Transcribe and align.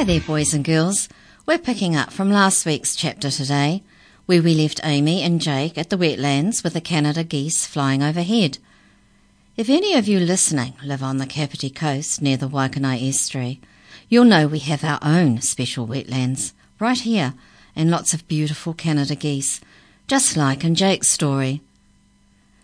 Hi 0.00 0.04
there, 0.04 0.20
boys 0.20 0.54
and 0.54 0.64
girls. 0.64 1.10
We're 1.44 1.58
picking 1.58 1.94
up 1.94 2.10
from 2.10 2.30
last 2.30 2.64
week's 2.64 2.96
chapter 2.96 3.30
today, 3.30 3.82
where 4.24 4.40
we 4.40 4.54
left 4.54 4.80
Amy 4.82 5.20
and 5.20 5.42
Jake 5.42 5.76
at 5.76 5.90
the 5.90 5.98
wetlands 5.98 6.64
with 6.64 6.72
the 6.72 6.80
Canada 6.80 7.22
geese 7.22 7.66
flying 7.66 8.02
overhead. 8.02 8.56
If 9.58 9.68
any 9.68 9.92
of 9.92 10.08
you 10.08 10.18
listening 10.18 10.72
live 10.82 11.02
on 11.02 11.18
the 11.18 11.26
Kapiti 11.26 11.68
coast 11.68 12.22
near 12.22 12.38
the 12.38 12.48
Waikanae 12.48 13.10
estuary, 13.10 13.60
you'll 14.08 14.24
know 14.24 14.46
we 14.46 14.60
have 14.60 14.84
our 14.84 15.00
own 15.02 15.42
special 15.42 15.86
wetlands 15.86 16.54
right 16.78 17.00
here 17.00 17.34
and 17.76 17.90
lots 17.90 18.14
of 18.14 18.26
beautiful 18.26 18.72
Canada 18.72 19.14
geese, 19.14 19.60
just 20.06 20.34
like 20.34 20.64
in 20.64 20.74
Jake's 20.74 21.08
story. 21.08 21.60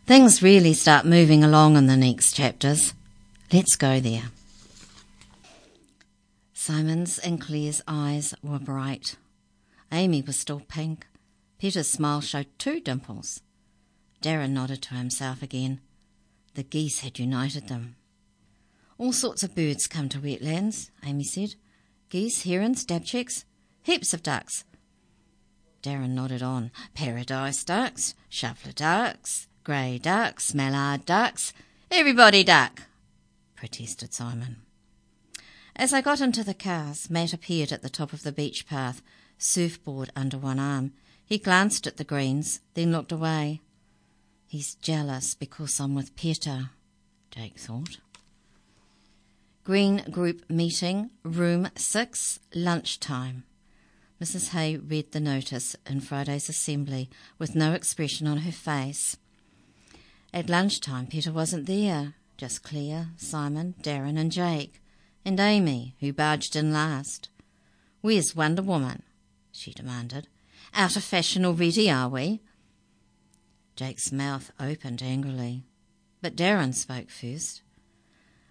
Things 0.06 0.42
really 0.42 0.72
start 0.72 1.04
moving 1.04 1.44
along 1.44 1.76
in 1.76 1.86
the 1.86 1.98
next 1.98 2.32
chapters. 2.32 2.94
Let's 3.52 3.76
go 3.76 4.00
there. 4.00 4.30
Simon's 6.66 7.20
and 7.20 7.40
Claire's 7.40 7.80
eyes 7.86 8.34
were 8.42 8.58
bright. 8.58 9.14
Amy 9.92 10.20
was 10.20 10.36
still 10.36 10.58
pink. 10.58 11.06
Peter's 11.60 11.86
smile 11.86 12.20
showed 12.20 12.48
two 12.58 12.80
dimples. 12.80 13.40
Darren 14.20 14.50
nodded 14.50 14.82
to 14.82 14.94
himself 14.94 15.44
again. 15.44 15.80
The 16.54 16.64
geese 16.64 17.02
had 17.02 17.20
united 17.20 17.68
them. 17.68 17.94
All 18.98 19.12
sorts 19.12 19.44
of 19.44 19.54
birds 19.54 19.86
come 19.86 20.08
to 20.08 20.18
wetlands, 20.18 20.90
Amy 21.04 21.22
said. 21.22 21.54
Geese, 22.08 22.42
herons, 22.42 22.84
dabchicks, 22.84 23.44
heaps 23.84 24.12
of 24.12 24.24
ducks. 24.24 24.64
Darren 25.84 26.16
nodded 26.16 26.42
on. 26.42 26.72
Paradise 26.94 27.62
ducks, 27.62 28.16
shoveler 28.28 28.72
ducks, 28.72 29.46
grey 29.62 30.00
ducks, 30.02 30.52
mallard 30.52 31.04
ducks, 31.04 31.52
everybody 31.92 32.42
duck, 32.42 32.82
protested 33.54 34.12
Simon. 34.12 34.65
As 35.78 35.92
I 35.92 36.00
got 36.00 36.22
into 36.22 36.42
the 36.42 36.54
cars, 36.54 37.10
Matt 37.10 37.34
appeared 37.34 37.70
at 37.70 37.82
the 37.82 37.90
top 37.90 38.14
of 38.14 38.22
the 38.22 38.32
beach 38.32 38.66
path, 38.66 39.02
surfboard 39.36 40.10
under 40.16 40.38
one 40.38 40.58
arm. 40.58 40.94
He 41.26 41.36
glanced 41.36 41.86
at 41.86 41.98
the 41.98 42.04
greens, 42.04 42.60
then 42.72 42.92
looked 42.92 43.12
away. 43.12 43.60
He's 44.46 44.76
jealous 44.76 45.34
because 45.34 45.78
I'm 45.78 45.94
with 45.94 46.16
Peter, 46.16 46.70
Jake 47.30 47.58
thought. 47.58 47.98
Green 49.64 50.02
Group 50.10 50.48
meeting, 50.48 51.10
room 51.22 51.68
six, 51.76 52.40
lunchtime. 52.54 53.44
Mrs. 54.18 54.50
Hay 54.50 54.78
read 54.78 55.12
the 55.12 55.20
notice 55.20 55.76
in 55.84 56.00
Friday's 56.00 56.48
assembly 56.48 57.10
with 57.38 57.54
no 57.54 57.72
expression 57.74 58.26
on 58.26 58.38
her 58.38 58.52
face. 58.52 59.18
At 60.32 60.48
lunchtime, 60.48 61.06
Peter 61.06 61.32
wasn't 61.32 61.66
there, 61.66 62.14
just 62.38 62.62
Claire, 62.62 63.08
Simon, 63.18 63.74
Darren, 63.82 64.18
and 64.18 64.32
Jake 64.32 64.80
and 65.26 65.40
Amy, 65.40 65.96
who 65.98 66.12
barged 66.12 66.54
in 66.54 66.72
last. 66.72 67.28
Where's 68.00 68.36
Wonder 68.36 68.62
Woman? 68.62 69.02
she 69.50 69.72
demanded. 69.72 70.28
Out 70.72 70.94
of 70.94 71.02
fashion 71.02 71.44
already, 71.44 71.90
are 71.90 72.08
we? 72.08 72.40
Jake's 73.74 74.12
mouth 74.12 74.52
opened 74.60 75.02
angrily, 75.02 75.64
but 76.22 76.36
Darren 76.36 76.72
spoke 76.72 77.10
first. 77.10 77.62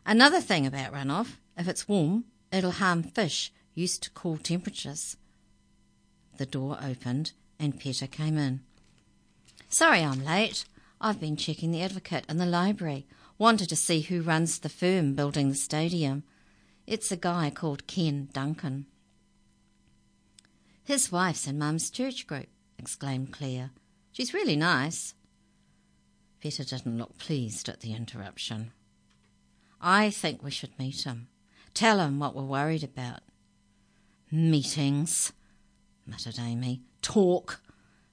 Another 0.06 0.42
thing 0.42 0.68
about 0.68 0.92
runoff, 0.92 1.38
if 1.58 1.70
it's 1.70 1.88
warm, 1.88 2.26
it'll 2.52 2.72
harm 2.72 3.04
fish 3.04 3.54
used 3.74 4.04
to 4.04 4.12
cool 4.12 4.38
temperatures. 4.38 5.16
The 6.38 6.46
door 6.46 6.78
opened 6.84 7.32
and 7.58 7.80
Peter 7.80 8.06
came 8.06 8.38
in. 8.38 8.60
Sorry 9.70 10.04
I'm 10.04 10.26
late. 10.26 10.66
I've 11.00 11.22
been 11.22 11.38
checking 11.38 11.72
the 11.72 11.82
advocate 11.82 12.26
in 12.28 12.38
the 12.38 12.46
library. 12.46 13.08
Wanted 13.38 13.70
to 13.70 13.76
see 13.78 14.02
who 14.02 14.22
runs 14.22 14.60
the 14.60 14.70
firm 14.70 15.14
building 15.14 15.50
the 15.50 15.56
stadium. 15.56 16.24
It's 16.88 17.12
a 17.12 17.18
guy 17.18 17.50
called 17.50 17.88
Ken 17.88 18.30
Duncan. 18.32 18.86
His 20.84 21.12
wife's 21.12 21.48
in 21.48 21.58
Mum's 21.58 21.90
church 21.90 22.28
group, 22.28 22.48
exclaimed 22.78 23.32
Claire. 23.32 23.72
She's 24.12 24.36
really 24.36 24.56
nice. 24.56 25.16
Peter 26.40 26.64
didn't 26.64 27.00
look 27.00 27.18
pleased 27.18 27.68
at 27.70 27.80
the 27.80 27.94
interruption. 27.94 28.72
I 29.82 30.12
think 30.12 30.44
we 30.44 30.52
should 30.52 30.78
meet 30.78 31.04
him. 31.04 31.28
Tell 31.74 32.00
him 32.00 32.20
what 32.20 32.36
we're 32.36 32.44
worried 32.44 32.84
about. 32.84 33.22
Meetings, 34.32 35.34
muttered 36.06 36.38
Amy. 36.40 36.82
Talk. 37.02 37.62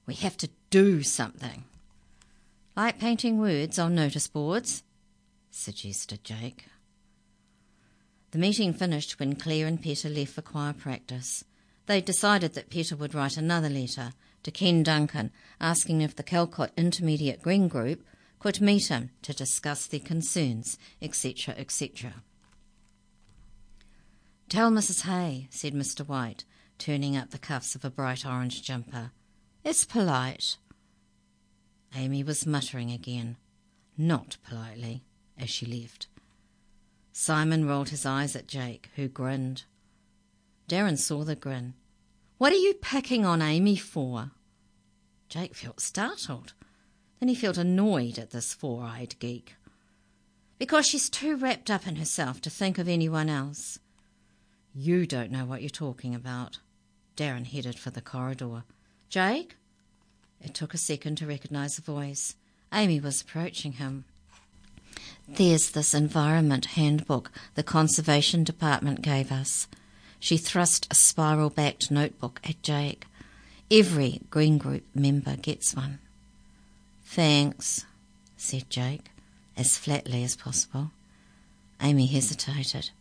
We 0.07 0.15
have 0.15 0.35
to 0.37 0.49
do 0.71 1.03
something. 1.03 1.65
Like 2.75 2.99
painting 2.99 3.39
words 3.39 3.77
on 3.77 3.93
notice 3.93 4.27
boards, 4.27 4.83
suggested 5.51 6.23
Jake. 6.23 6.65
The 8.33 8.39
meeting 8.39 8.73
finished 8.73 9.19
when 9.19 9.35
Claire 9.35 9.67
and 9.67 9.79
Peter 9.79 10.09
left 10.09 10.33
for 10.33 10.41
choir 10.41 10.73
practice. 10.73 11.45
They 11.85 12.01
decided 12.01 12.55
that 12.55 12.71
Peter 12.71 12.95
would 12.95 13.13
write 13.13 13.37
another 13.37 13.69
letter 13.69 14.13
to 14.41 14.49
Ken 14.49 14.81
Duncan 14.81 15.29
asking 15.61 16.01
if 16.01 16.15
the 16.15 16.23
Calcott 16.23 16.71
Intermediate 16.75 17.43
Green 17.43 17.67
Group 17.67 18.03
could 18.39 18.59
meet 18.59 18.87
him 18.87 19.11
to 19.21 19.33
discuss 19.33 19.85
their 19.85 19.99
concerns, 19.99 20.79
etc., 20.99 21.53
etc. 21.59 22.23
Tell 24.49 24.71
Mrs. 24.71 25.03
Hay, 25.03 25.47
said 25.51 25.75
Mr. 25.75 26.03
White, 26.03 26.43
turning 26.79 27.15
up 27.15 27.29
the 27.29 27.37
cuffs 27.37 27.75
of 27.75 27.85
a 27.85 27.91
bright 27.91 28.25
orange 28.25 28.63
jumper. 28.63 29.11
It's 29.63 29.85
polite. 29.85 30.57
Amy 31.95 32.23
was 32.23 32.47
muttering 32.47 32.89
again, 32.89 33.37
not 33.95 34.37
politely, 34.43 35.03
as 35.37 35.51
she 35.51 35.67
left. 35.67 36.07
Simon 37.15 37.67
rolled 37.67 37.89
his 37.89 38.07
eyes 38.07 38.35
at 38.35 38.47
Jake, 38.47 38.89
who 38.95 39.07
grinned. 39.07 39.63
Darren 40.67 40.97
saw 40.97 41.23
the 41.23 41.35
grin. 41.35 41.75
What 42.39 42.51
are 42.51 42.57
you 42.57 42.73
picking 42.73 43.23
on 43.23 43.41
Amy 43.41 43.75
for? 43.75 44.31
Jake 45.29 45.53
felt 45.53 45.79
startled. 45.79 46.53
Then 47.19 47.29
he 47.29 47.35
felt 47.35 47.57
annoyed 47.57 48.17
at 48.17 48.31
this 48.31 48.53
four 48.53 48.83
eyed 48.83 49.15
geek. 49.19 49.55
Because 50.57 50.87
she's 50.87 51.09
too 51.09 51.35
wrapped 51.35 51.69
up 51.69 51.87
in 51.87 51.97
herself 51.97 52.41
to 52.41 52.49
think 52.49 52.79
of 52.79 52.89
anyone 52.89 53.29
else. 53.29 53.79
You 54.73 55.05
don't 55.05 55.31
know 55.31 55.45
what 55.45 55.61
you're 55.61 55.69
talking 55.69 56.15
about. 56.15 56.59
Darren 57.15 57.45
headed 57.45 57.77
for 57.77 57.91
the 57.91 58.01
corridor. 58.01 58.63
Jake? 59.07 59.55
It 60.41 60.55
took 60.55 60.73
a 60.73 60.79
second 60.79 61.17
to 61.17 61.27
recognize 61.27 61.75
the 61.75 61.83
voice. 61.83 62.35
Amy 62.73 62.99
was 62.99 63.21
approaching 63.21 63.73
him. 63.73 64.05
There's 65.27 65.71
this 65.71 65.93
environment 65.93 66.65
handbook 66.65 67.31
the 67.55 67.63
Conservation 67.63 68.43
Department 68.43 69.01
gave 69.01 69.31
us. 69.31 69.67
She 70.19 70.37
thrust 70.37 70.87
a 70.91 70.95
spiral 70.95 71.49
backed 71.49 71.89
notebook 71.89 72.41
at 72.43 72.61
Jake. 72.61 73.05
Every 73.71 74.21
Green 74.29 74.57
Group 74.57 74.83
member 74.93 75.35
gets 75.35 75.73
one. 75.73 75.99
Thanks, 77.05 77.85
said 78.37 78.69
Jake, 78.69 79.11
as 79.57 79.77
flatly 79.77 80.23
as 80.23 80.35
possible. 80.35 80.91
Amy 81.81 82.05
hesitated. 82.05 82.91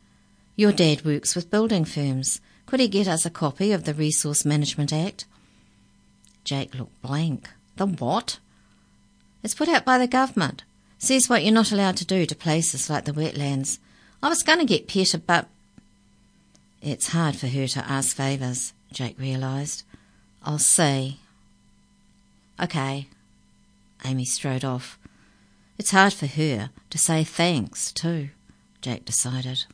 Your 0.57 0.73
dad 0.73 1.05
works 1.05 1.35
with 1.35 1.51
building 1.51 1.85
firms. 1.85 2.41
Could 2.67 2.81
he 2.81 2.89
get 2.89 3.09
us 3.09 3.27
a 3.27 3.31
copy 3.31 3.73
of 3.73 3.85
the 3.85 3.95
Resource 3.95 4.45
Management 4.45 4.93
Act? 4.93 5.25
Jake 6.45 6.75
looked 6.75 7.01
blank. 7.03 7.51
The 7.77 7.87
what? 7.87 8.39
It's 9.43 9.55
put 9.55 9.69
out 9.69 9.85
by 9.85 9.99
the 9.99 10.07
government. 10.07 10.63
Says 11.03 11.29
what 11.29 11.43
you're 11.43 11.53
not 11.53 11.73
allowed 11.73 11.97
to 11.97 12.05
do 12.05 12.27
to 12.27 12.35
places 12.37 12.89
like 12.89 13.07
the 13.07 13.13
wetlands. 13.13 13.81
I 14.23 14.29
was 14.29 14.45
going 14.45 14.61
to 14.61 14.65
get 14.65 14.87
Peter, 14.87 15.19
but. 15.19 15.49
It's 16.81 17.09
hard 17.09 17.35
for 17.35 17.49
her 17.49 17.67
to 17.67 17.91
ask 17.91 18.15
favours, 18.15 18.73
Jake 18.93 19.19
realised. 19.19 19.83
I'll 20.45 20.61
see. 20.61 21.19
Okay. 22.63 23.09
Amy 24.05 24.25
strode 24.25 24.65
off. 24.65 24.97
It's 25.77 25.91
hard 25.91 26.13
for 26.13 26.29
her 26.29 26.71
to 26.91 26.99
say 26.99 27.25
thanks, 27.25 27.91
too, 27.91 28.29
Jake 28.81 29.05
decided. 29.05 29.65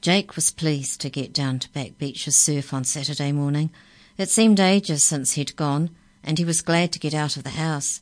Jake 0.00 0.36
was 0.36 0.50
pleased 0.50 1.02
to 1.02 1.10
get 1.10 1.34
down 1.34 1.58
to 1.58 1.72
Back 1.74 1.98
Beach's 1.98 2.38
surf 2.38 2.72
on 2.72 2.84
Saturday 2.84 3.30
morning. 3.30 3.68
It 4.16 4.30
seemed 4.30 4.58
ages 4.58 5.04
since 5.04 5.32
he'd 5.32 5.54
gone, 5.54 5.90
and 6.24 6.38
he 6.38 6.46
was 6.46 6.62
glad 6.62 6.92
to 6.92 6.98
get 6.98 7.12
out 7.12 7.36
of 7.36 7.44
the 7.44 7.50
house. 7.50 8.00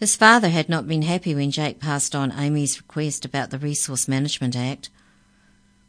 His 0.00 0.16
father 0.16 0.48
had 0.48 0.70
not 0.70 0.88
been 0.88 1.02
happy 1.02 1.34
when 1.34 1.50
Jake 1.50 1.78
passed 1.78 2.14
on 2.14 2.32
Amy's 2.32 2.78
request 2.78 3.26
about 3.26 3.50
the 3.50 3.58
Resource 3.58 4.08
Management 4.08 4.56
Act. 4.56 4.88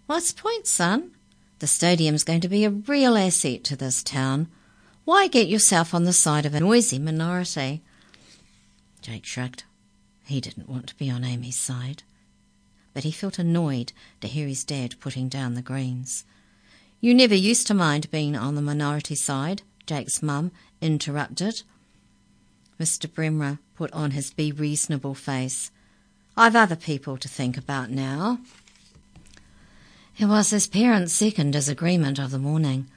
What's 0.06 0.34
the 0.34 0.42
point, 0.42 0.68
son? 0.68 1.12
The 1.60 1.68
stadium's 1.68 2.26
going 2.26 2.42
to 2.42 2.50
be 2.50 2.66
a 2.66 2.72
real 2.72 3.16
asset 3.16 3.64
to 3.64 3.78
this 3.78 4.04
town. 4.04 4.50
Why 5.06 5.30
get 5.30 5.48
yourself 5.48 5.94
on 5.94 6.04
the 6.04 6.12
side 6.12 6.46
of 6.46 6.54
a 6.54 6.60
noisy 6.60 7.00
minority? 7.00 7.84
Jake 9.02 9.26
shrugged. 9.26 9.64
He 10.26 10.42
didn't 10.42 10.68
want 10.68 10.88
to 10.88 10.96
be 10.96 11.10
on 11.10 11.24
Amy's 11.24 11.58
side. 11.58 12.04
But 12.94 13.06
he 13.06 13.12
felt 13.12 13.40
annoyed 13.40 13.94
to 14.20 14.28
hear 14.28 14.46
his 14.46 14.66
dad 14.66 15.00
putting 15.00 15.30
down 15.30 15.54
the 15.54 15.62
greens. 15.62 16.26
You 17.00 17.14
never 17.14 17.34
used 17.34 17.66
to 17.68 17.74
mind 17.74 18.12
being 18.12 18.36
on 18.36 18.56
the 18.56 18.62
minority 18.62 19.16
side, 19.16 19.62
Jake's 19.86 20.22
mum 20.22 20.52
interrupted. 20.82 21.64
Mr. 22.82 23.14
Bremner 23.14 23.60
put 23.76 23.92
on 23.94 24.10
his 24.10 24.34
be 24.34 24.52
reasonable 24.52 25.14
face. 25.14 25.70
I've 26.36 26.56
other 26.56 26.76
people 26.76 27.16
to 27.16 27.28
think 27.28 27.56
about 27.56 27.92
now. 27.92 28.40
It 30.18 30.26
was 30.26 30.50
his 30.50 30.66
parents' 30.66 31.14
second 31.14 31.52
disagreement 31.52 32.18
of 32.18 32.32
the 32.32 32.40
morning. 32.40 32.88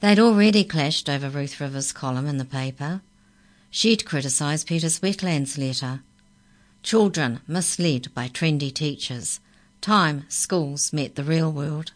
They'd 0.00 0.18
already 0.18 0.64
clashed 0.64 1.10
over 1.10 1.28
Ruth 1.28 1.60
Rivers' 1.60 1.92
column 1.92 2.26
in 2.26 2.38
the 2.38 2.46
paper. 2.46 3.02
She'd 3.70 4.06
criticised 4.06 4.68
Peter's 4.68 5.00
wetlands 5.00 5.58
letter. 5.58 6.00
Children 6.82 7.40
misled 7.46 8.14
by 8.14 8.28
trendy 8.28 8.72
teachers. 8.72 9.38
Time 9.82 10.24
schools 10.30 10.94
met 10.94 11.14
the 11.14 11.24
real 11.24 11.52
world. 11.52 11.92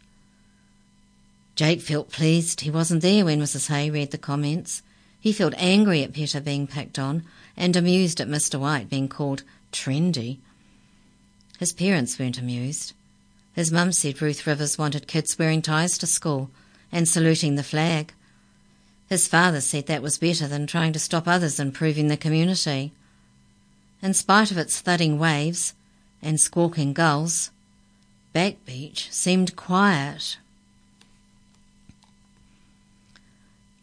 Jake 1.56 1.80
felt 1.80 2.12
pleased 2.12 2.60
he 2.60 2.70
wasn't 2.70 3.00
there 3.00 3.24
when 3.24 3.40
Mrs. 3.40 3.68
Hay 3.68 3.90
read 3.90 4.10
the 4.10 4.18
comments. 4.18 4.82
He 5.20 5.32
felt 5.32 5.54
angry 5.56 6.02
at 6.02 6.14
Peter 6.14 6.40
being 6.40 6.66
picked 6.66 6.98
on 6.98 7.24
and 7.56 7.76
amused 7.76 8.20
at 8.20 8.28
Mr. 8.28 8.58
White 8.58 8.88
being 8.88 9.08
called 9.08 9.42
trendy. 9.70 10.38
His 11.58 11.72
parents 11.72 12.18
weren't 12.18 12.38
amused. 12.38 12.94
His 13.52 13.70
mum 13.70 13.92
said 13.92 14.22
Ruth 14.22 14.46
Rivers 14.46 14.78
wanted 14.78 15.06
kids 15.06 15.38
wearing 15.38 15.60
ties 15.60 15.98
to 15.98 16.06
school 16.06 16.50
and 16.90 17.06
saluting 17.06 17.56
the 17.56 17.62
flag. 17.62 18.14
His 19.10 19.28
father 19.28 19.60
said 19.60 19.86
that 19.86 20.02
was 20.02 20.18
better 20.18 20.48
than 20.48 20.66
trying 20.66 20.92
to 20.94 20.98
stop 20.98 21.28
others 21.28 21.60
improving 21.60 22.08
the 22.08 22.16
community. 22.16 22.92
In 24.02 24.14
spite 24.14 24.50
of 24.50 24.56
its 24.56 24.80
thudding 24.80 25.18
waves 25.18 25.74
and 26.22 26.40
squawking 26.40 26.94
gulls, 26.94 27.50
Back 28.32 28.64
Beach 28.64 29.08
seemed 29.10 29.56
quiet. 29.56 30.38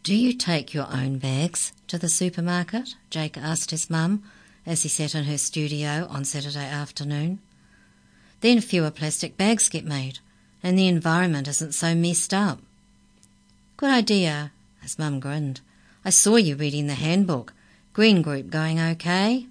Do 0.08 0.14
you 0.14 0.32
take 0.32 0.72
your 0.72 0.86
own 0.90 1.18
bags 1.18 1.74
to 1.88 1.98
the 1.98 2.08
supermarket? 2.08 2.94
Jake 3.10 3.36
asked 3.36 3.72
his 3.72 3.90
mum 3.90 4.22
as 4.64 4.82
he 4.82 4.88
sat 4.88 5.14
in 5.14 5.24
her 5.24 5.36
studio 5.36 6.06
on 6.08 6.24
Saturday 6.24 6.64
afternoon. 6.64 7.40
Then 8.40 8.62
fewer 8.62 8.90
plastic 8.90 9.36
bags 9.36 9.68
get 9.68 9.84
made 9.84 10.20
and 10.62 10.78
the 10.78 10.88
environment 10.88 11.46
isn't 11.46 11.74
so 11.74 11.94
messed 11.94 12.32
up. 12.32 12.60
Good 13.76 13.90
idea, 13.90 14.50
his 14.80 14.98
mum 14.98 15.20
grinned. 15.20 15.60
I 16.06 16.08
saw 16.08 16.36
you 16.36 16.56
reading 16.56 16.86
the 16.86 16.94
handbook. 16.94 17.52
Green 17.92 18.22
Group 18.22 18.48
going 18.48 18.80
okay? 18.80 19.44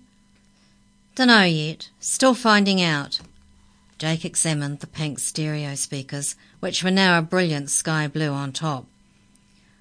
Dunno 1.14 1.44
yet. 1.44 1.92
Still 2.00 2.34
finding 2.34 2.82
out. 2.82 3.20
Jake 4.00 4.26
examined 4.26 4.80
the 4.80 4.88
pink 4.88 5.20
stereo 5.20 5.76
speakers, 5.76 6.36
which 6.62 6.84
were 6.84 6.90
now 6.90 7.20
a 7.20 7.22
brilliant 7.22 7.70
sky 7.70 8.08
blue 8.08 8.32
on 8.32 8.52
top. 8.52 8.88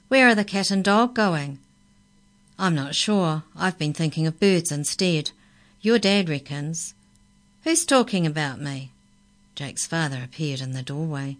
Where 0.08 0.29
are 0.29 0.35
the 0.35 0.44
cat 0.44 0.70
and 0.70 0.85
dog 0.85 1.14
going? 1.14 1.58
I'm 2.58 2.75
not 2.75 2.94
sure. 2.94 3.43
I've 3.56 3.79
been 3.79 3.93
thinking 3.93 4.26
of 4.26 4.41
birds 4.41 4.70
instead. 4.70 5.32
Your 5.81 5.99
dad 5.99 6.29
reckons. 6.29 6.94
Who's 7.64 7.85
talking 7.85 8.26
about 8.26 8.61
me? 8.61 8.93
Jake's 9.56 9.87
father 9.87 10.20
appeared 10.23 10.61
in 10.61 10.73
the 10.73 10.82
doorway. 10.82 11.37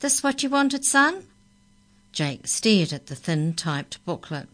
This 0.00 0.22
what 0.22 0.42
you 0.42 0.50
wanted, 0.50 0.84
son? 0.84 1.24
Jake 2.12 2.46
stared 2.46 2.92
at 2.92 3.06
the 3.06 3.16
thin 3.16 3.54
typed 3.54 4.04
booklet. 4.04 4.48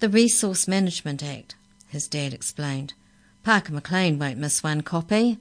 The 0.00 0.08
Resource 0.08 0.66
Management 0.66 1.22
Act, 1.22 1.54
his 1.88 2.08
dad 2.08 2.34
explained. 2.34 2.92
Parker 3.44 3.72
McLean 3.72 4.18
won't 4.18 4.38
miss 4.38 4.62
one 4.62 4.80
copy. 4.80 5.38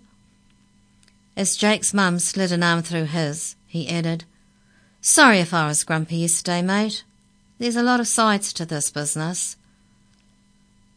As 1.35 1.57
Jake's 1.57 1.93
mum 1.93 2.19
slid 2.19 2.51
an 2.51 2.61
arm 2.61 2.83
through 2.83 3.05
his, 3.05 3.55
he 3.67 3.89
added, 3.89 4.23
Sorry 5.07 5.37
if 5.37 5.53
I 5.53 5.67
was 5.67 5.83
grumpy 5.83 6.15
yesterday, 6.15 6.63
mate. 6.63 7.03
There's 7.59 7.75
a 7.75 7.83
lot 7.83 7.99
of 7.99 8.07
sides 8.07 8.51
to 8.53 8.65
this 8.65 8.89
business. 8.89 9.55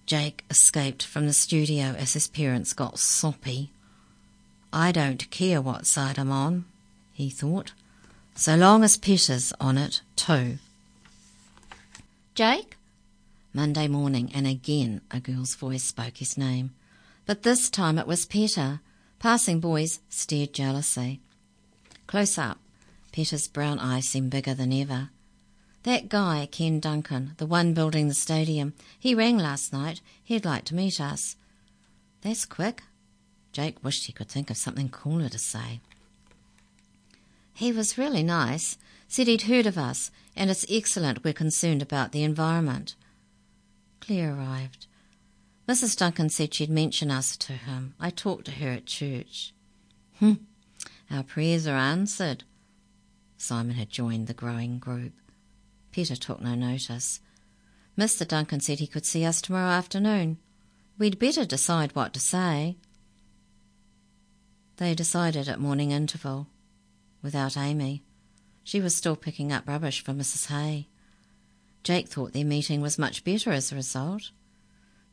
Jake 0.06 0.46
escaped 0.49 1.05
from 1.05 1.26
the 1.26 1.34
studio 1.34 1.94
as 1.99 2.14
his 2.14 2.26
parents 2.26 2.72
got 2.72 2.99
soppy. 2.99 3.70
I 4.72 4.93
don't 4.93 5.28
care 5.28 5.60
what 5.60 5.87
side 5.87 6.19
I'm 6.19 6.32
on, 6.32 6.64
he 7.12 7.28
thought, 7.28 7.72
so 8.34 8.56
long 8.56 8.82
as 8.82 8.96
Peter's 8.96 9.52
on 9.60 9.76
it 9.76 10.00
too. 10.16 10.56
Jake? 12.34 12.78
Monday 13.52 13.88
morning, 13.88 14.31
and 14.34 14.46
again 14.46 15.02
a 15.11 15.20
girl's 15.20 15.54
voice 15.54 15.84
spoke 15.84 16.16
his 16.16 16.38
name. 16.38 16.70
But 17.26 17.43
this 17.43 17.69
time 17.69 17.99
it 17.99 18.06
was 18.06 18.25
Peter. 18.25 18.81
Passing 19.19 19.61
boys 19.61 20.00
stared 20.08 20.54
jealously. 20.54 21.20
Close 22.06 22.38
up, 22.38 22.56
Peter's 23.19 23.49
brown 23.49 23.81
eyes 23.81 24.06
seemed 24.06 24.31
bigger 24.31 24.55
than 24.55 24.73
ever. 24.73 25.11
That 25.82 26.09
guy, 26.09 26.47
Ken 26.53 26.79
Duncan, 26.79 27.32
the 27.38 27.47
one 27.47 27.75
building 27.75 28.06
the 28.06 28.15
stadium, 28.15 28.75
he 28.97 29.12
rang 29.12 29.37
last 29.37 29.73
night. 29.73 30.00
He'd 30.23 30.44
like 30.44 30.65
to 30.67 30.76
meet 30.76 31.00
us. 31.00 31.35
That's 32.20 32.47
quick. 32.47 32.85
Jake 33.50 33.82
wished 33.82 34.05
he 34.06 34.12
could 34.12 34.29
think 34.29 34.50
of 34.50 34.56
something 34.56 34.88
cooler 34.88 35.29
to 35.31 35.38
say. 35.41 35.81
He 37.53 37.73
was 37.73 37.99
really 37.99 38.23
nice. 38.23 38.79
Said 39.09 39.26
he'd 39.26 39.43
heard 39.50 39.67
of 39.67 39.76
us, 39.76 40.12
and 40.37 40.49
it's 40.49 40.64
excellent 40.71 41.25
we're 41.25 41.32
concerned 41.32 41.82
about 41.82 42.12
the 42.12 42.23
environment. 42.23 42.94
Claire 43.99 44.32
arrived. 44.32 44.87
Mrs. 45.67 45.97
Duncan 45.97 46.29
said 46.29 46.55
she'd 46.55 46.71
mention 46.71 47.11
us 47.11 47.37
to 47.38 47.55
him. 47.55 47.94
I 47.99 48.11
talked 48.11 48.44
to 48.44 48.53
her 48.53 48.71
at 48.71 48.87
church. 48.87 49.53
Hmm. 50.21 50.35
Our 51.11 51.25
prayers 51.25 51.67
are 51.67 51.75
answered, 51.75 52.44
Simon 53.38 53.76
had 53.76 53.88
joined 53.88 54.26
the 54.26 54.35
growing 54.35 54.79
group. 54.79 55.12
Peter 55.93 56.17
took 56.17 56.43
no 56.43 56.55
notice. 56.55 57.20
Mr. 57.96 58.26
Duncan 58.26 58.61
said 58.61 58.81
he 58.81 58.87
could 58.87 59.06
see 59.06 59.25
us 59.25 59.40
tomorrow 59.40 59.70
afternoon. 59.70 60.38
We'd 60.99 61.19
better 61.19 61.44
decide 61.44 61.94
what 61.94 62.12
to 62.14 62.20
say. 62.20 62.76
They 64.76 64.94
decided 64.94 65.49
at 65.49 65.61
morning 65.61 65.93
interval, 65.93 66.49
without 67.23 67.56
Amy. 67.56 68.02
She 68.64 68.81
was 68.81 68.94
still 68.94 69.17
picking 69.17 69.52
up 69.52 69.67
rubbish 69.67 70.02
for 70.02 70.12
Mrs. 70.12 70.46
Hay. 70.49 70.88
Jake 71.85 72.09
thought 72.09 72.33
their 72.33 72.45
meeting 72.45 72.80
was 72.80 72.99
much 72.99 73.25
better 73.25 73.50
as 73.50 73.73
a 73.73 73.76
result. 73.76 74.30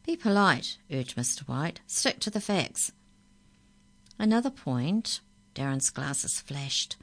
Be 0.05 0.15
polite, 0.15 0.77
urged 0.91 1.15
Mr. 1.15 1.48
White. 1.48 1.79
Stick 1.88 2.20
to 2.22 2.29
the 2.29 2.41
facts. 2.41 2.91
Another 4.20 4.50
point. 4.50 5.22
Darren's 5.53 5.89
glasses 5.89 6.41
flashed. 6.41 6.98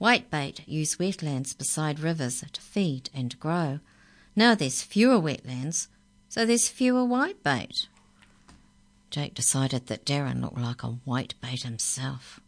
Whitebait 0.00 0.66
use 0.66 0.96
wetlands 0.96 1.56
beside 1.56 2.00
rivers 2.00 2.44
to 2.52 2.60
feed 2.60 3.10
and 3.14 3.38
grow. 3.38 3.80
Now 4.36 4.54
there's 4.54 4.82
fewer 4.82 5.20
wetlands, 5.20 5.88
so 6.28 6.44
there's 6.44 6.68
fewer 6.68 7.02
whitebait. 7.02 7.86
Jake 9.10 9.34
decided 9.34 9.86
that 9.86 10.04
Darren 10.04 10.42
looked 10.42 10.58
like 10.58 10.82
a 10.82 10.98
whitebait 11.06 11.62
himself. 11.62 12.40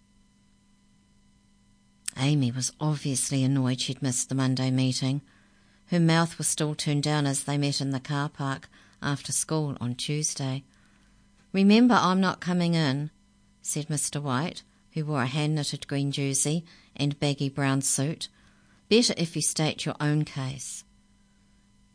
Amy 2.18 2.50
was 2.50 2.72
obviously 2.80 3.44
annoyed 3.44 3.80
she'd 3.80 4.02
missed 4.02 4.28
the 4.28 4.34
Monday 4.34 4.70
meeting. 4.70 5.20
Her 5.86 6.00
mouth 6.00 6.38
was 6.38 6.48
still 6.48 6.74
turned 6.74 7.04
down 7.04 7.26
as 7.26 7.44
they 7.44 7.58
met 7.58 7.80
in 7.80 7.90
the 7.90 8.00
car 8.00 8.28
park 8.28 8.68
after 9.00 9.30
school 9.30 9.76
on 9.80 9.94
Tuesday. 9.94 10.64
Remember, 11.52 11.94
I'm 11.94 12.20
not 12.20 12.40
coming 12.40 12.74
in, 12.74 13.10
said 13.62 13.86
Mr. 13.86 14.20
White, 14.20 14.62
who 14.92 15.04
wore 15.04 15.22
a 15.22 15.26
hand 15.26 15.54
knitted 15.54 15.86
green 15.86 16.10
jersey 16.10 16.64
and 16.96 17.18
baggy 17.20 17.48
brown 17.48 17.82
suit. 17.82 18.28
Better 18.88 19.14
if 19.16 19.34
you 19.36 19.42
state 19.42 19.84
your 19.84 19.96
own 20.00 20.24
case. 20.24 20.84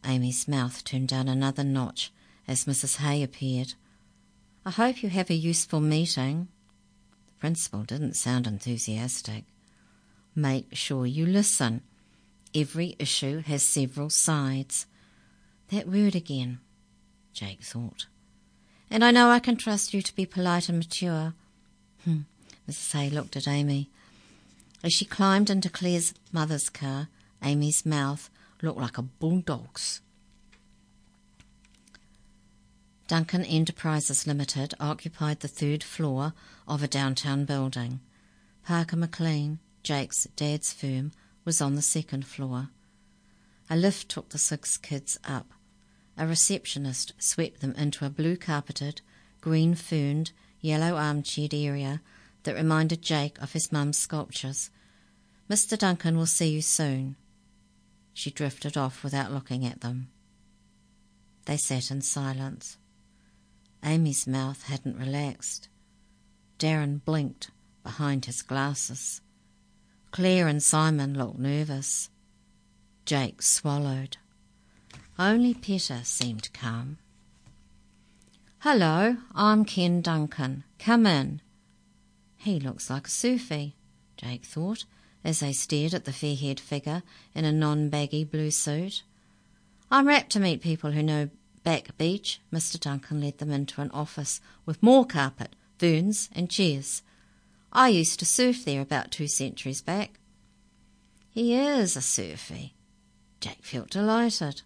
Amy's 0.05 0.47
mouth 0.47 0.83
turned 0.83 1.07
down 1.07 1.27
another 1.27 1.63
notch 1.63 2.11
as 2.47 2.65
Mrs. 2.65 2.97
Hay 2.97 3.23
appeared. 3.23 3.75
I 4.65 4.71
hope 4.71 5.01
you 5.03 5.09
have 5.09 5.29
a 5.29 5.35
useful 5.35 5.79
meeting. 5.79 6.47
The 7.27 7.33
principal 7.33 7.83
didn't 7.83 8.15
sound 8.15 8.47
enthusiastic. 8.47 9.45
Make 10.35 10.75
sure 10.75 11.05
you 11.05 11.25
listen. 11.25 11.81
Every 12.53 12.95
issue 12.99 13.39
has 13.39 13.63
several 13.63 14.09
sides. 14.09 14.85
That 15.69 15.87
word 15.87 16.15
again, 16.15 16.59
Jake 17.33 17.61
thought. 17.61 18.07
And 18.89 19.05
I 19.05 19.11
know 19.11 19.29
I 19.29 19.39
can 19.39 19.55
trust 19.55 19.93
you 19.93 20.01
to 20.01 20.15
be 20.15 20.25
polite 20.25 20.67
and 20.67 20.77
mature. 20.77 21.33
Hmm. 22.03 22.21
Mrs. 22.69 22.91
Hay 22.93 23.09
looked 23.09 23.37
at 23.37 23.47
Amy. 23.47 23.89
As 24.83 24.93
she 24.93 25.05
climbed 25.05 25.49
into 25.49 25.69
Claire's 25.69 26.13
mother's 26.31 26.69
car, 26.69 27.09
Amy's 27.43 27.85
mouth 27.85 28.29
looked 28.61 28.79
like 28.79 28.97
a 28.97 29.03
bulldog's. 29.03 30.01
Duncan 33.07 33.43
Enterprises 33.43 34.25
Limited 34.25 34.73
occupied 34.79 35.41
the 35.41 35.47
third 35.47 35.83
floor 35.83 36.33
of 36.67 36.81
a 36.81 36.87
downtown 36.87 37.45
building. 37.45 37.99
Parker 38.65 38.95
McLean, 38.95 39.59
Jake's 39.83 40.27
dad's 40.35 40.71
firm, 40.71 41.11
was 41.43 41.61
on 41.61 41.75
the 41.75 41.81
second 41.81 42.25
floor. 42.25 42.69
A 43.69 43.75
lift 43.75 44.09
took 44.09 44.29
the 44.29 44.37
six 44.37 44.77
kids 44.77 45.19
up. 45.25 45.51
A 46.17 46.25
receptionist 46.25 47.13
swept 47.19 47.61
them 47.61 47.73
into 47.73 48.05
a 48.05 48.09
blue 48.09 48.37
carpeted, 48.37 49.01
green 49.41 49.75
ferned, 49.75 50.31
yellow 50.61 50.95
armchaired 50.95 51.53
area 51.53 52.01
that 52.43 52.55
reminded 52.55 53.01
Jake 53.01 53.39
of 53.41 53.53
his 53.53 53.71
mum's 53.71 53.97
sculptures. 53.97 54.69
Mr. 55.49 55.77
Duncan 55.77 56.17
will 56.17 56.25
see 56.25 56.49
you 56.49 56.61
soon. 56.61 57.15
She 58.13 58.31
drifted 58.31 58.77
off 58.77 59.03
without 59.03 59.31
looking 59.31 59.65
at 59.65 59.81
them. 59.81 60.09
They 61.45 61.57
sat 61.57 61.91
in 61.91 62.01
silence. 62.01 62.77
Amy's 63.83 64.27
mouth 64.27 64.63
hadn't 64.63 64.99
relaxed. 64.99 65.69
Darren 66.59 67.03
blinked 67.03 67.49
behind 67.83 68.25
his 68.25 68.41
glasses. 68.41 69.21
Claire 70.11 70.47
and 70.47 70.61
Simon 70.61 71.17
looked 71.17 71.39
nervous. 71.39 72.09
Jake 73.05 73.41
swallowed. 73.41 74.17
Only 75.17 75.53
Peter 75.53 76.01
seemed 76.03 76.53
calm. 76.53 76.97
Hello, 78.59 79.17
I'm 79.33 79.65
Ken 79.65 80.01
Duncan. 80.01 80.63
Come 80.77 81.07
in. 81.07 81.41
He 82.43 82.59
looks 82.59 82.89
like 82.89 83.05
a 83.05 83.09
surfie, 83.11 83.73
Jake 84.17 84.45
thought, 84.45 84.85
as 85.23 85.41
they 85.41 85.53
stared 85.53 85.93
at 85.93 86.05
the 86.05 86.11
fair 86.11 86.35
haired 86.35 86.59
figure 86.59 87.03
in 87.35 87.45
a 87.45 87.51
non 87.51 87.89
baggy 87.89 88.23
blue 88.23 88.49
suit. 88.49 89.03
I'm 89.91 90.07
rapt 90.07 90.31
to 90.31 90.39
meet 90.39 90.59
people 90.59 90.91
who 90.91 91.03
know 91.03 91.29
Back 91.63 91.95
Beach. 91.99 92.41
Mr. 92.51 92.79
Duncan 92.79 93.21
led 93.21 93.37
them 93.37 93.51
into 93.51 93.79
an 93.79 93.91
office 93.91 94.41
with 94.65 94.81
more 94.81 95.05
carpet, 95.05 95.55
ferns, 95.77 96.29
and 96.33 96.49
chairs. 96.49 97.03
I 97.71 97.89
used 97.89 98.17
to 98.19 98.25
surf 98.25 98.65
there 98.65 98.81
about 98.81 99.11
two 99.11 99.27
centuries 99.27 99.83
back. 99.83 100.19
He 101.29 101.53
is 101.53 101.95
a 101.95 102.01
surfer. 102.01 102.71
Jake 103.39 103.63
felt 103.63 103.91
delighted. 103.91 104.63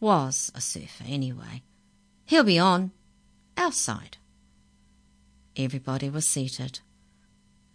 Was 0.00 0.50
a 0.52 0.60
surfer, 0.60 1.04
anyway. 1.06 1.62
He'll 2.26 2.42
be 2.42 2.58
on. 2.58 2.90
Outside. 3.56 4.16
Everybody 5.56 6.10
was 6.10 6.26
seated. 6.26 6.80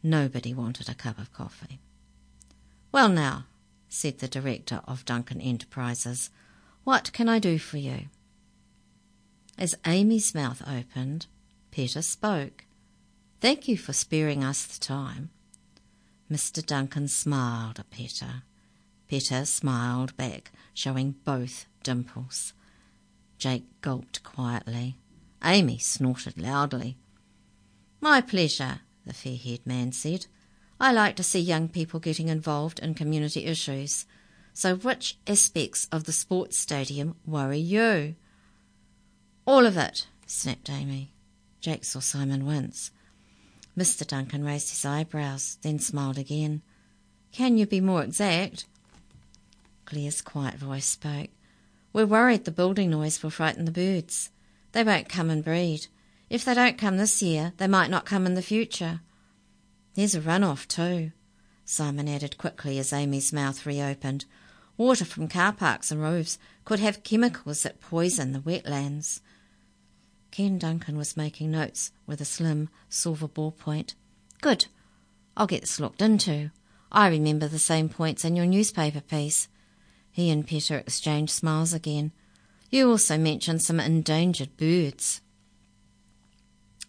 Nobody 0.01 0.53
wanted 0.53 0.89
a 0.89 0.96
cup 0.96 1.20
of 1.20 1.34
coffee. 1.34 1.79
Well, 2.91 3.10
now, 3.10 3.46
said 3.89 4.20
the 4.20 4.27
director 4.27 4.82
of 4.86 5.06
Duncan 5.06 5.41
Enterprises, 5.41 6.29
what 6.84 7.12
can 7.12 7.27
I 7.27 7.39
do 7.39 7.60
for 7.60 7.77
you? 7.77 8.06
As 9.58 9.75
Amy's 9.86 10.34
mouth 10.34 10.63
opened, 10.65 11.27
Peter 11.72 12.01
spoke. 12.01 12.65
Thank 13.41 13.68
you 13.68 13.77
for 13.77 13.94
sparing 13.94 14.44
us 14.44 14.65
the 14.65 14.79
time. 14.79 15.29
Mr. 16.32 16.65
Duncan 16.65 17.08
smiled 17.08 17.79
at 17.79 17.89
Peter. 17.89 18.44
Peter 19.08 19.44
smiled 19.46 20.15
back, 20.15 20.51
showing 20.74 21.15
both 21.25 21.65
dimples. 21.84 22.53
Jake 23.38 23.65
gulped 23.82 24.24
quietly. 24.24 24.98
Amy 25.44 25.77
snorted 25.77 26.38
loudly. 26.38 26.98
My 28.01 28.22
pleasure, 28.22 28.82
the 29.09 29.13
fair 29.13 29.35
haired 29.35 29.65
man 29.65 29.91
said. 29.91 30.27
I 30.79 30.93
like 30.93 31.17
to 31.17 31.23
see 31.23 31.39
young 31.39 31.67
people 31.67 31.99
getting 31.99 32.29
involved 32.29 32.79
in 32.79 32.93
community 32.93 33.45
issues. 33.45 34.05
So, 34.53 34.75
which 34.75 35.17
aspects 35.27 35.89
of 35.91 36.05
the 36.05 36.13
sports 36.13 36.57
stadium 36.57 37.15
worry 37.25 37.59
you? 37.59 38.15
All 39.45 39.65
of 39.65 39.75
it, 39.75 40.07
snapped 40.25 40.69
Amy. 40.69 41.11
Jake 41.59 41.83
saw 41.83 41.99
Simon 41.99 42.45
wince. 42.45 42.91
Mr. 43.77 44.05
Duncan 44.05 44.45
raised 44.45 44.69
his 44.69 44.85
eyebrows, 44.85 45.57
then 45.61 45.79
smiled 45.79 46.17
again. 46.17 46.61
Can 47.31 47.57
you 47.57 47.65
be 47.65 47.81
more 47.81 48.03
exact? 48.03 48.65
Claire's 49.85 50.21
quiet 50.21 50.55
voice 50.55 50.85
spoke. 50.85 51.29
We're 51.91 52.05
worried 52.05 52.45
the 52.45 52.51
building 52.51 52.91
noise 52.91 53.21
will 53.21 53.29
frighten 53.31 53.65
the 53.65 53.71
birds. 53.71 54.29
They 54.71 54.83
won't 54.83 55.09
come 55.09 55.29
and 55.29 55.43
breed. 55.43 55.87
If 56.29 56.45
they 56.45 56.53
don't 56.53 56.77
come 56.77 56.98
this 56.98 57.21
year, 57.21 57.53
they 57.57 57.67
might 57.67 57.89
not 57.89 58.05
come 58.05 58.25
in 58.25 58.36
the 58.36 58.41
future. 58.41 59.01
There's 59.95 60.15
a 60.15 60.21
runoff 60.21 60.67
too, 60.67 61.12
Simon 61.65 62.07
added 62.07 62.38
quickly 62.38 62.79
as 62.79 62.91
Amy's 62.91 63.31
mouth 63.31 63.65
reopened. 63.65 64.25
Water 64.75 65.05
from 65.05 65.27
car 65.27 65.53
parks 65.53 65.91
and 65.91 66.01
roofs 66.01 66.39
could 66.65 66.79
have 66.79 67.03
chemicals 67.03 67.63
that 67.63 67.79
poison 67.81 68.31
the 68.31 68.39
wetlands. 68.39 69.21
Ken 70.31 70.57
Duncan 70.57 70.98
was 70.98 71.17
making 71.17 71.51
notes 71.51 71.91
with 72.07 72.21
a 72.21 72.25
slim 72.25 72.69
silver 72.89 73.27
ballpoint. 73.27 73.93
Good. 74.41 74.67
I'll 75.36 75.48
get 75.48 75.62
this 75.62 75.79
looked 75.79 76.01
into. 76.01 76.51
I 76.91 77.07
remember 77.07 77.48
the 77.48 77.59
same 77.59 77.89
points 77.89 78.25
in 78.25 78.36
your 78.36 78.45
newspaper 78.45 79.01
piece. 79.01 79.48
He 80.12 80.29
and 80.29 80.48
Peter 80.48 80.77
exchanged 80.77 81.33
smiles 81.33 81.74
again. 81.74 82.12
You 82.71 82.89
also 82.89 83.17
mentioned 83.17 83.62
some 83.62 83.79
endangered 83.79 84.57
birds. 84.57 85.21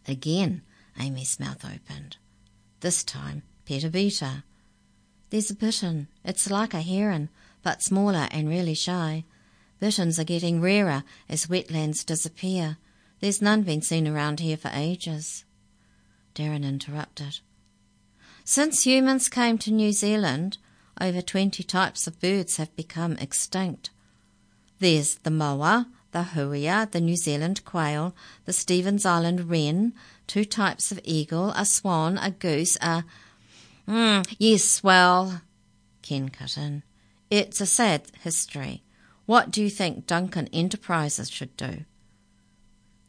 Again, 0.09 0.63
Amy's 0.99 1.39
mouth 1.39 1.65
opened. 1.65 2.17
This 2.81 3.05
time, 3.05 3.43
Peter 3.65 3.91
beat 3.91 4.19
her. 4.19 4.45
There's 5.31 5.51
a 5.51 5.55
bittern. 5.55 6.09
It's 6.25 6.51
like 6.51 6.75
a 6.75 6.83
heron, 6.83 7.29
but 7.63 7.83
smaller 7.83 8.29
and 8.31 8.49
really 8.49 8.75
shy. 8.75 9.25
Bitterns 9.79 10.19
are 10.19 10.25
getting 10.25 10.61
rarer 10.61 11.05
as 11.29 11.47
wetlands 11.47 12.05
disappear. 12.05 12.79
There's 13.21 13.41
none 13.41 13.63
been 13.63 13.83
seen 13.83 14.09
around 14.09 14.41
here 14.41 14.57
for 14.57 14.71
ages. 14.75 15.45
Darren 16.35 16.65
interrupted. 16.65 17.41
Since 18.45 18.85
humans 18.85 19.29
came 19.29 19.59
to 19.59 19.71
New 19.71 19.93
Zealand, 19.93 20.59
over 21.01 21.23
20 21.23 21.63
types 21.63 22.07
of 22.07 22.21
birds 22.21 22.57
have 22.57 22.75
become 22.77 23.13
extinct. 23.19 23.91
There's 24.81 25.17
the 25.17 25.31
moa, 25.31 25.89
the 26.13 26.23
huia, 26.35 26.91
the 26.91 27.01
New 27.01 27.17
Zealand 27.17 27.65
quail, 27.65 28.15
the 28.45 28.53
Stephens 28.53 29.07
Island 29.07 29.51
wren, 29.51 29.93
two 30.27 30.45
types 30.45 30.91
of 30.91 31.01
eagle, 31.05 31.51
a 31.51 31.65
swan, 31.65 32.19
a 32.19 32.31
goose, 32.31 32.77
a. 32.81 33.05
Mm, 33.89 34.35
yes, 34.39 34.83
well, 34.83 35.43
Ken 36.03 36.29
cut 36.29 36.57
in. 36.57 36.83
It's 37.31 37.61
a 37.61 37.67
sad 37.67 38.03
history. 38.23 38.83
What 39.27 39.51
do 39.51 39.63
you 39.63 39.71
think 39.71 40.07
Duncan 40.07 40.49
Enterprises 40.53 41.31
should 41.31 41.57
do? 41.57 41.85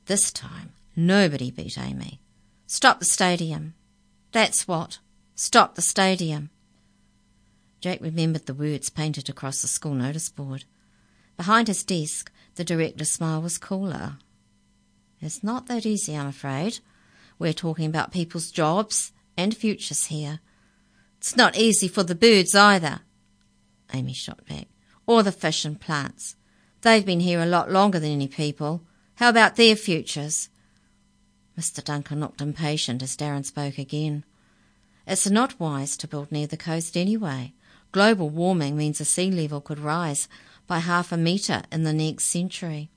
This 0.05 0.31
time, 0.31 0.74
nobody 0.96 1.51
beat 1.51 1.77
Amy. 1.77 2.20
Stop 2.67 3.00
the 3.00 3.05
stadium. 3.05 3.74
That's 4.31 4.67
what. 4.67 5.00
Stop 5.36 5.75
the 5.75 5.81
stadium. 5.81 6.51
Jake 7.81 8.01
remembered 8.01 8.46
the 8.46 8.53
words 8.53 8.89
painted 8.89 9.27
across 9.29 9.62
the 9.62 9.67
school 9.67 9.96
notice 9.96 10.29
board. 10.29 10.65
Behind 11.36 11.67
his 11.67 11.84
desk, 11.84 12.31
the 12.55 12.63
director's 12.63 13.12
smile 13.12 13.41
was 13.41 13.58
cooler. 13.58 14.17
It's 15.20 15.43
not 15.43 15.67
that 15.67 15.86
easy, 15.86 16.15
I'm 16.15 16.27
afraid. 16.27 16.79
We're 17.38 17.53
talking 17.53 17.86
about 17.86 18.12
people's 18.12 18.51
jobs 18.51 19.13
and 19.38 19.55
futures 19.55 20.05
here. 20.05 20.39
It's 21.17 21.36
not 21.36 21.58
easy 21.58 21.88
for 21.88 22.03
the 22.03 22.15
birds 22.15 22.55
either, 22.55 23.01
Amy 23.93 24.13
shot 24.13 24.46
back, 24.48 24.67
or 25.05 25.24
the 25.24 25.31
fish 25.31 25.65
and 25.65 25.79
plants. 25.79 26.36
They've 26.81 27.05
been 27.05 27.20
here 27.20 27.41
a 27.41 27.46
lot 27.46 27.72
longer 27.72 28.00
than 28.00 28.12
any 28.12 28.27
people. 28.27 28.81
How 29.15 29.29
about 29.29 29.55
their 29.55 29.75
futures? 29.75 30.50
Mr. 31.60 31.84
Duncan 31.84 32.20
looked 32.20 32.41
impatient 32.41 33.03
as 33.03 33.15
Darren 33.15 33.46
spoke 33.46 33.77
again. 33.77 34.24
It's 35.05 35.29
not 35.29 35.60
wise 35.60 35.96
to 35.98 36.08
build 36.08 36.31
near 36.31 36.48
the 36.48 36.58
coast 36.58 36.98
anyway. 36.98 37.53
Global 37.91 38.29
warming 38.29 38.77
means 38.77 38.98
the 38.98 39.05
sea 39.05 39.29
level 39.29 39.62
could 39.62 39.79
rise 39.79 40.27
by 40.71 40.79
half 40.79 41.11
a 41.11 41.17
metre 41.17 41.63
in 41.69 41.83
the 41.83 41.91
next 41.91 42.23
century. 42.23 42.89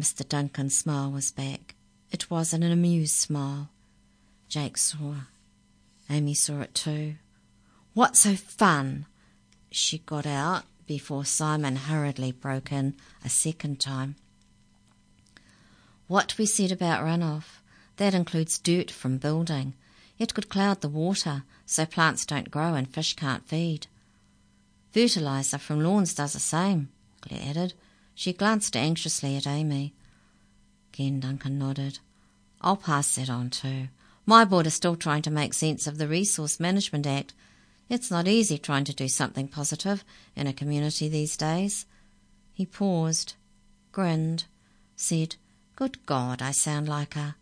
Mr. 0.00 0.24
Duncan's 0.28 0.78
smile 0.78 1.10
was 1.10 1.32
back. 1.32 1.74
It 2.12 2.30
was 2.30 2.52
an 2.52 2.62
amused 2.62 3.16
smile. 3.16 3.70
Jake 4.48 4.76
saw. 4.76 5.14
Amy 6.08 6.32
saw 6.32 6.60
it 6.60 6.76
too. 6.76 7.16
What's 7.92 8.20
so 8.20 8.36
fun? 8.36 9.06
She 9.72 9.98
got 9.98 10.26
out 10.26 10.62
before 10.86 11.24
Simon 11.24 11.74
hurriedly 11.74 12.30
broke 12.30 12.70
in 12.70 12.94
a 13.24 13.28
second 13.28 13.80
time. 13.80 14.14
What 16.06 16.38
we 16.38 16.46
said 16.46 16.70
about 16.70 17.02
runoff, 17.02 17.58
that 17.96 18.14
includes 18.14 18.58
dirt 18.58 18.92
from 18.92 19.18
building. 19.18 19.74
It 20.20 20.34
could 20.34 20.48
cloud 20.48 20.82
the 20.82 20.88
water 20.88 21.42
so 21.64 21.84
plants 21.84 22.24
don't 22.24 22.52
grow 22.52 22.74
and 22.74 22.88
fish 22.88 23.16
can't 23.16 23.48
feed. 23.48 23.88
Fertilizer 24.96 25.58
from 25.58 25.82
lawns 25.82 26.14
does 26.14 26.32
the 26.32 26.40
same, 26.40 26.88
Claire 27.20 27.50
added. 27.50 27.74
She 28.14 28.32
glanced 28.32 28.74
anxiously 28.74 29.36
at 29.36 29.46
Amy. 29.46 29.92
Ken 30.90 31.20
Duncan 31.20 31.58
nodded. 31.58 31.98
I'll 32.62 32.78
pass 32.78 33.16
that 33.16 33.28
on 33.28 33.50
too. 33.50 33.88
My 34.24 34.46
board 34.46 34.66
is 34.66 34.72
still 34.72 34.96
trying 34.96 35.20
to 35.20 35.30
make 35.30 35.52
sense 35.52 35.86
of 35.86 35.98
the 35.98 36.08
Resource 36.08 36.58
Management 36.58 37.06
Act. 37.06 37.34
It's 37.90 38.10
not 38.10 38.26
easy 38.26 38.56
trying 38.56 38.84
to 38.84 38.94
do 38.94 39.06
something 39.06 39.48
positive 39.48 40.02
in 40.34 40.46
a 40.46 40.54
community 40.54 41.10
these 41.10 41.36
days. 41.36 41.84
He 42.54 42.64
paused, 42.64 43.34
grinned, 43.92 44.44
said, 44.96 45.36
Good 45.74 46.06
God, 46.06 46.40
I 46.40 46.52
sound 46.52 46.88
like 46.88 47.16
a. 47.16 47.36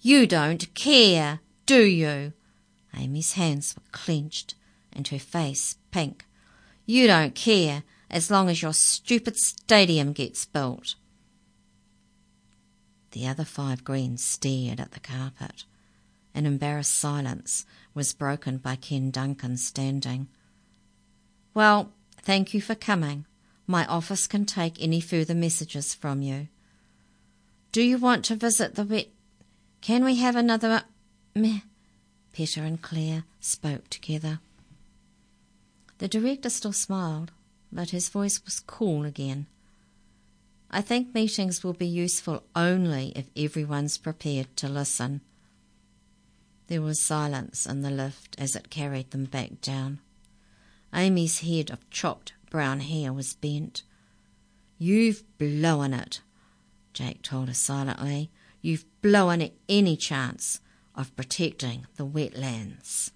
You 0.00 0.26
don't 0.26 0.74
care, 0.74 1.38
do 1.66 1.84
you? 1.84 2.32
Amy's 2.92 3.34
hands 3.34 3.76
were 3.76 3.88
clenched 3.92 4.56
and 4.92 5.06
her 5.06 5.20
face 5.20 5.76
pink. 5.92 6.24
You 6.90 7.06
don't 7.06 7.36
care 7.36 7.84
as 8.10 8.32
long 8.32 8.48
as 8.48 8.62
your 8.62 8.72
stupid 8.72 9.36
stadium 9.36 10.12
gets 10.12 10.44
built. 10.44 10.96
The 13.12 13.28
other 13.28 13.44
five 13.44 13.84
greens 13.84 14.24
stared 14.24 14.80
at 14.80 14.90
the 14.90 14.98
carpet. 14.98 15.62
An 16.34 16.46
embarrassed 16.46 16.98
silence 16.98 17.64
was 17.94 18.12
broken 18.12 18.56
by 18.56 18.74
Ken 18.74 19.12
Duncan 19.12 19.56
standing. 19.56 20.26
Well, 21.54 21.92
thank 22.22 22.54
you 22.54 22.60
for 22.60 22.74
coming. 22.74 23.24
My 23.68 23.86
office 23.86 24.26
can 24.26 24.44
take 24.44 24.82
any 24.82 25.00
further 25.00 25.36
messages 25.36 25.94
from 25.94 26.22
you. 26.22 26.48
Do 27.70 27.82
you 27.82 27.98
want 27.98 28.24
to 28.24 28.34
visit 28.34 28.74
the 28.74 28.82
wet? 28.82 29.10
Can 29.80 30.02
we 30.02 30.16
have 30.16 30.34
another? 30.34 30.68
Uh, 30.68 30.80
meh. 31.36 31.60
Peter 32.32 32.64
and 32.64 32.82
Claire 32.82 33.22
spoke 33.38 33.88
together. 33.90 34.40
The 36.00 36.08
director 36.08 36.48
still 36.48 36.72
smiled, 36.72 37.30
but 37.70 37.90
his 37.90 38.08
voice 38.08 38.42
was 38.46 38.60
cool 38.60 39.04
again. 39.04 39.46
I 40.70 40.80
think 40.80 41.14
meetings 41.14 41.62
will 41.62 41.74
be 41.74 41.86
useful 41.86 42.42
only 42.56 43.12
if 43.14 43.28
everyone's 43.36 43.98
prepared 43.98 44.56
to 44.56 44.68
listen. 44.70 45.20
There 46.68 46.80
was 46.80 46.98
silence 46.98 47.66
in 47.66 47.82
the 47.82 47.90
lift 47.90 48.34
as 48.38 48.56
it 48.56 48.70
carried 48.70 49.10
them 49.10 49.26
back 49.26 49.60
down. 49.60 50.00
Amy's 50.94 51.40
head 51.40 51.70
of 51.70 51.90
chopped 51.90 52.32
brown 52.48 52.80
hair 52.80 53.12
was 53.12 53.34
bent. 53.34 53.82
You've 54.78 55.22
blown 55.36 55.92
it, 55.92 56.22
Jake 56.94 57.20
told 57.20 57.48
her 57.48 57.54
silently. 57.54 58.30
You've 58.62 58.86
blown 59.02 59.50
any 59.68 59.96
chance 59.98 60.60
of 60.94 61.14
protecting 61.14 61.86
the 61.96 62.06
wetlands. 62.06 63.10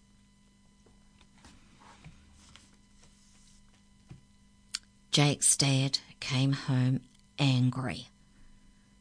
Jake's 5.14 5.56
dad 5.56 6.00
came 6.18 6.50
home 6.50 7.00
angry. 7.38 8.09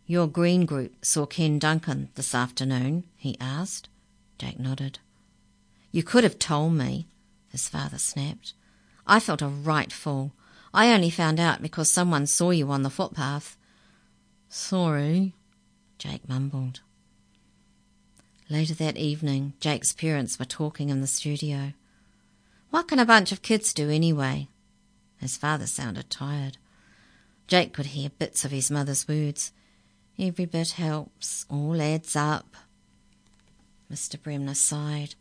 Your 0.05 0.27
green 0.27 0.67
group 0.67 1.03
saw 1.03 1.25
Ken 1.25 1.58
Duncan 1.58 2.10
this 2.13 2.36
afternoon, 2.36 3.05
he 3.17 3.36
asked. 3.39 3.89
Jake 4.38 4.60
nodded. 4.60 5.00
You 5.91 6.03
could 6.03 6.24
have 6.24 6.38
told 6.38 6.74
me, 6.74 7.08
his 7.50 7.67
father 7.67 7.98
snapped. 7.98 8.53
I 9.08 9.20
felt 9.20 9.41
a 9.41 9.48
right 9.48 9.91
fool. 9.91 10.34
I 10.72 10.93
only 10.93 11.10
found 11.10 11.39
out 11.39 11.63
because 11.63 11.91
someone 11.91 12.27
saw 12.27 12.51
you 12.51 12.70
on 12.70 12.84
the 12.84 12.91
footpath. 12.91 13.58
Sorry, 14.50 15.34
Jake 15.98 16.29
mumbled. 16.29 16.82
Later 18.51 18.75
that 18.75 18.98
evening, 18.98 19.53
Jake's 19.60 19.93
parents 19.93 20.38
were 20.38 20.46
talking 20.46 20.89
in 20.89 21.01
the 21.01 21.08
studio. 21.08 21.74
What 22.70 22.88
can 22.88 23.00
a 23.00 23.03
bunch 23.03 23.32
of 23.32 23.41
kids 23.41 23.74
do 23.74 23.89
anyway? 23.89 24.48
His 25.24 25.38
father 25.38 25.68
sounded 25.68 26.10
tired. 26.10 26.58
Jake 27.48 27.72
could 27.72 27.86
hear 27.88 28.10
bits 28.10 28.44
of 28.44 28.51
his 28.51 28.70
mother's 28.70 29.08
words. 29.08 29.53
Every 30.20 30.44
bit 30.44 30.72
helps, 30.72 31.46
all 31.50 31.82
adds 31.82 32.18
up. 32.18 32.58
Mr. 33.89 34.22
Bremner 34.22 34.53
sighed. 34.53 35.15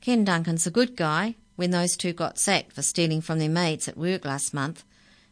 Ken 0.00 0.24
Duncan's 0.24 0.66
a 0.66 0.72
good 0.72 0.96
guy. 0.96 1.36
When 1.54 1.70
those 1.70 1.96
two 1.96 2.12
got 2.12 2.40
sacked 2.40 2.72
for 2.72 2.82
stealing 2.82 3.20
from 3.20 3.38
their 3.38 3.48
mates 3.48 3.86
at 3.86 3.96
work 3.96 4.24
last 4.24 4.52
month, 4.52 4.82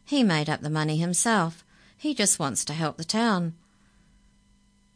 he 0.05 0.23
made 0.23 0.49
up 0.49 0.61
the 0.61 0.69
money 0.69 0.95
himself. 0.95 1.65
He 1.97 2.13
just 2.13 2.39
wants 2.39 2.63
to 2.65 2.73
help 2.73 2.95
the 2.95 3.03
town. 3.03 3.53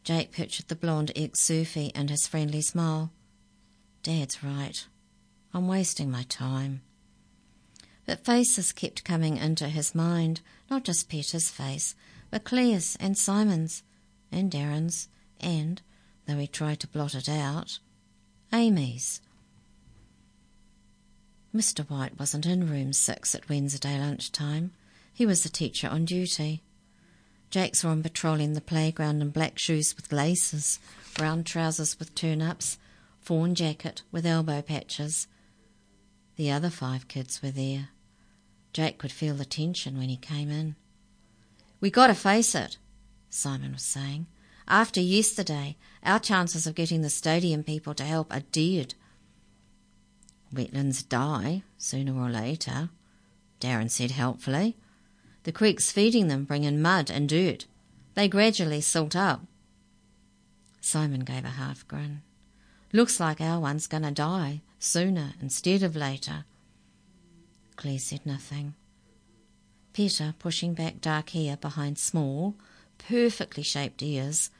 Jake 0.02 0.32
pictured 0.32 0.68
the 0.68 0.74
blonde 0.74 1.12
ex 1.14 1.40
surfie 1.40 1.92
and 1.94 2.08
his 2.08 2.26
friendly 2.26 2.62
smile. 2.62 3.12
Dad's 4.02 4.42
right. 4.42 4.86
I'm 5.52 5.68
wasting 5.68 6.10
my 6.10 6.22
time. 6.22 6.80
But 8.06 8.24
faces 8.24 8.72
kept 8.72 9.04
coming 9.04 9.36
into 9.36 9.68
his 9.68 9.94
mind, 9.94 10.40
not 10.70 10.84
just 10.84 11.08
Peter's 11.08 11.50
face, 11.50 11.94
but 12.30 12.44
Claire's 12.44 12.96
and 12.98 13.16
Simon's 13.16 13.82
and 14.32 14.50
Darren's 14.50 15.08
and, 15.40 15.82
though 16.26 16.38
he 16.38 16.46
tried 16.46 16.80
to 16.80 16.88
blot 16.88 17.14
it 17.14 17.28
out, 17.28 17.78
Amy's. 18.52 19.20
Mr. 21.54 21.88
White 21.90 22.18
wasn't 22.18 22.46
in 22.46 22.68
room 22.68 22.92
six 22.92 23.34
at 23.34 23.48
Wednesday 23.48 23.98
lunchtime. 23.98 24.72
He 25.12 25.26
was 25.26 25.42
the 25.42 25.48
teacher 25.48 25.88
on 25.88 26.04
duty. 26.04 26.62
Jake 27.50 27.74
saw 27.74 27.90
him 27.90 28.02
patrolling 28.02 28.52
the 28.52 28.60
playground 28.60 29.20
in 29.20 29.30
black 29.30 29.58
shoes 29.58 29.96
with 29.96 30.12
laces, 30.12 30.78
brown 31.14 31.42
trousers 31.42 31.98
with 31.98 32.14
turn-ups, 32.14 32.78
fawn 33.20 33.56
jacket 33.56 34.02
with 34.12 34.24
elbow 34.24 34.62
patches. 34.62 35.26
The 36.40 36.50
other 36.50 36.70
five 36.70 37.06
kids 37.06 37.42
were 37.42 37.50
there. 37.50 37.90
Jake 38.72 38.96
could 38.96 39.12
feel 39.12 39.34
the 39.34 39.44
tension 39.44 39.98
when 39.98 40.08
he 40.08 40.16
came 40.16 40.50
in. 40.50 40.74
We 41.82 41.90
gotta 41.90 42.14
face 42.14 42.54
it, 42.54 42.78
Simon 43.28 43.72
was 43.72 43.82
saying. 43.82 44.26
After 44.66 45.02
yesterday, 45.02 45.76
our 46.02 46.18
chances 46.18 46.66
of 46.66 46.74
getting 46.74 47.02
the 47.02 47.10
stadium 47.10 47.62
people 47.62 47.92
to 47.92 48.04
help 48.04 48.32
are 48.34 48.40
dead. 48.52 48.94
Wetlands 50.50 51.06
die, 51.06 51.62
sooner 51.76 52.18
or 52.18 52.30
later, 52.30 52.88
Darren 53.60 53.90
said 53.90 54.12
helpfully. 54.12 54.78
The 55.42 55.52
creeks 55.52 55.92
feeding 55.92 56.28
them 56.28 56.44
bring 56.44 56.64
in 56.64 56.80
mud 56.80 57.10
and 57.10 57.28
dirt. 57.28 57.66
They 58.14 58.28
gradually 58.28 58.80
silt 58.80 59.14
up. 59.14 59.42
Simon 60.80 61.20
gave 61.20 61.44
a 61.44 61.58
half 61.60 61.86
grin. 61.86 62.22
Looks 62.94 63.20
like 63.20 63.42
our 63.42 63.60
one's 63.60 63.86
gonna 63.86 64.10
die 64.10 64.62
sooner 64.80 65.34
instead 65.40 65.84
of 65.84 65.94
later. 65.94 66.44
Claire 67.76 67.98
said 67.98 68.26
nothing. 68.26 68.74
Peter, 69.92 70.34
pushing 70.38 70.74
back 70.74 71.00
dark 71.00 71.30
hair 71.30 71.56
behind 71.56 71.98
small, 71.98 72.56
perfectly 72.98 73.62
shaped 73.62 74.02
ears, 74.02 74.50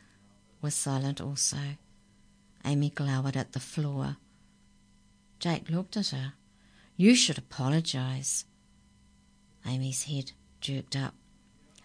was 0.62 0.74
silent 0.74 1.20
also. 1.20 1.59
Amy 2.64 2.90
glowered 2.90 3.37
at 3.37 3.52
the 3.52 3.61
floor. 3.61 4.18
Jake 5.38 5.70
looked 5.70 5.96
at 5.96 6.09
her. 6.09 6.35
You 6.96 7.14
should 7.14 7.38
apologize. 7.38 8.44
Amy's 9.66 10.04
head 10.04 10.33
jerked 10.61 10.94
up. 10.94 11.14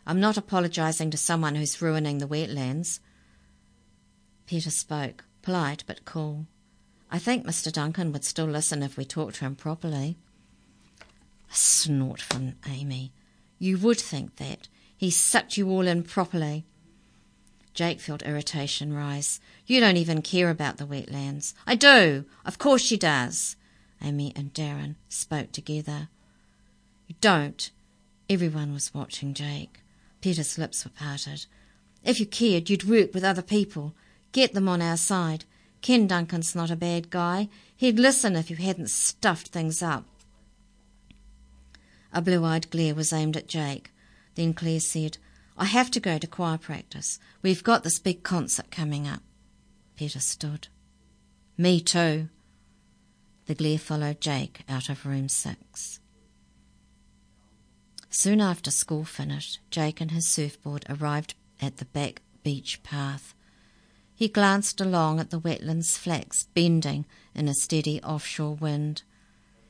I'm 0.06 0.20
not 0.20 0.38
apologizing 0.38 1.10
to 1.12 1.18
someone 1.18 1.56
who's 1.56 1.82
ruining 1.82 2.18
the 2.18 2.28
wetlands. 2.28 3.00
Peter 4.46 4.70
spoke, 4.70 5.24
polite 5.42 5.84
but 5.88 6.06
cool. 6.06 6.48
I 7.12 7.20
think 7.20 7.46
Mr. 7.46 7.72
Duncan 7.72 8.12
would 8.12 8.24
still 8.24 8.46
listen 8.46 8.84
if 8.84 8.98
we 8.98 9.06
talked 9.06 9.36
to 9.36 9.46
him 9.46 9.56
properly. 9.56 10.18
A 11.52 11.56
snort 11.56 12.22
from 12.22 12.56
Amy. 12.68 13.12
You 13.60 13.78
would 13.78 14.00
think 14.00 14.38
that. 14.38 14.68
He 14.98 15.12
sucked 15.12 15.58
you 15.58 15.70
all 15.70 15.88
in 15.88 16.04
properly. 16.04 16.66
Jake 17.74 18.00
felt 18.00 18.24
irritation 18.24 18.94
rise. 18.94 19.40
You 19.66 19.82
don't 19.82 19.98
even 19.98 20.22
care 20.22 20.50
about 20.50 20.78
the 20.78 20.86
wetlands. 20.86 21.54
I 21.68 21.76
do. 21.76 22.26
Of 22.46 22.58
course 22.58 22.82
she 22.82 22.98
does. 22.98 23.58
Amy 24.02 24.32
and 24.36 24.54
Darren 24.54 24.96
spoke 25.10 25.52
together. 25.52 26.08
You 27.08 27.16
don't. 27.22 27.70
Everyone 28.30 28.74
was 28.74 28.94
watching 28.94 29.34
Jake. 29.34 29.82
Peter's 30.22 30.58
lips 30.58 30.86
were 30.86 30.92
parted. 30.92 31.46
If 32.04 32.20
you 32.20 32.26
cared, 32.26 32.70
you'd 32.70 32.90
work 32.90 33.14
with 33.14 33.24
other 33.24 33.42
people. 33.42 33.94
Get 34.32 34.54
them 34.54 34.68
on 34.68 34.82
our 34.82 34.98
side. 34.98 35.46
Ken 35.86 36.08
Duncan's 36.08 36.56
not 36.56 36.72
a 36.72 36.76
bad 36.76 37.12
guy. 37.12 37.48
He'd 37.78 38.00
listen 38.00 38.36
if 38.36 38.50
you 38.50 38.56
hadn't 38.56 38.90
stuffed 38.90 39.50
things 39.50 39.84
up. 39.84 40.04
A 42.12 42.24
blue 42.24 42.44
eyed 42.44 42.72
glare 42.72 42.96
was 42.96 43.14
aimed 43.14 43.38
at 43.38 43.46
Jake. 43.46 43.92
Then 44.34 44.56
Claire 44.56 44.80
said, 44.80 45.20
I 45.56 45.66
have 45.66 45.92
to 45.92 46.00
go 46.00 46.18
to 46.18 46.26
choir 46.26 46.58
practice. 46.58 47.20
We've 47.44 47.64
got 47.64 47.84
this 47.84 48.00
big 48.00 48.24
concert 48.24 48.72
coming 48.72 49.08
up. 49.08 49.22
Peter 49.96 50.20
stood. 50.20 50.70
Me 51.56 51.80
too. 51.80 52.30
The 53.46 53.54
glare 53.54 53.78
followed 53.78 54.20
Jake 54.20 54.62
out 54.68 54.90
of 54.90 55.06
room 55.06 55.30
six. 55.30 56.00
Soon 58.10 58.42
after 58.42 58.72
school 58.72 59.04
finished, 59.04 59.60
Jake 59.70 60.02
and 60.02 60.10
his 60.10 60.28
surfboard 60.28 60.84
arrived 60.90 61.36
at 61.62 61.78
the 61.78 61.86
back 61.86 62.24
beach 62.42 62.82
path. 62.82 63.35
He 64.18 64.30
glanced 64.30 64.80
along 64.80 65.20
at 65.20 65.30
the 65.30 65.40
wetlands 65.40 65.98
flax 65.98 66.48
bending 66.54 67.06
in 67.34 67.50
a 67.50 67.54
steady 67.54 68.02
offshore 68.02 68.56
wind. 68.56 69.04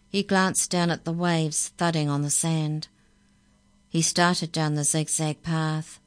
He 0.07 0.21
glanced 0.21 0.69
down 0.69 0.91
at 0.91 1.03
the 1.03 1.11
waves 1.11 1.69
thudding 1.77 2.09
on 2.09 2.21
the 2.21 2.29
sand. 2.29 2.87
He 3.89 4.03
started 4.03 4.51
down 4.51 4.75
the 4.75 4.83
zigzag 4.83 5.41
path. 5.41 5.99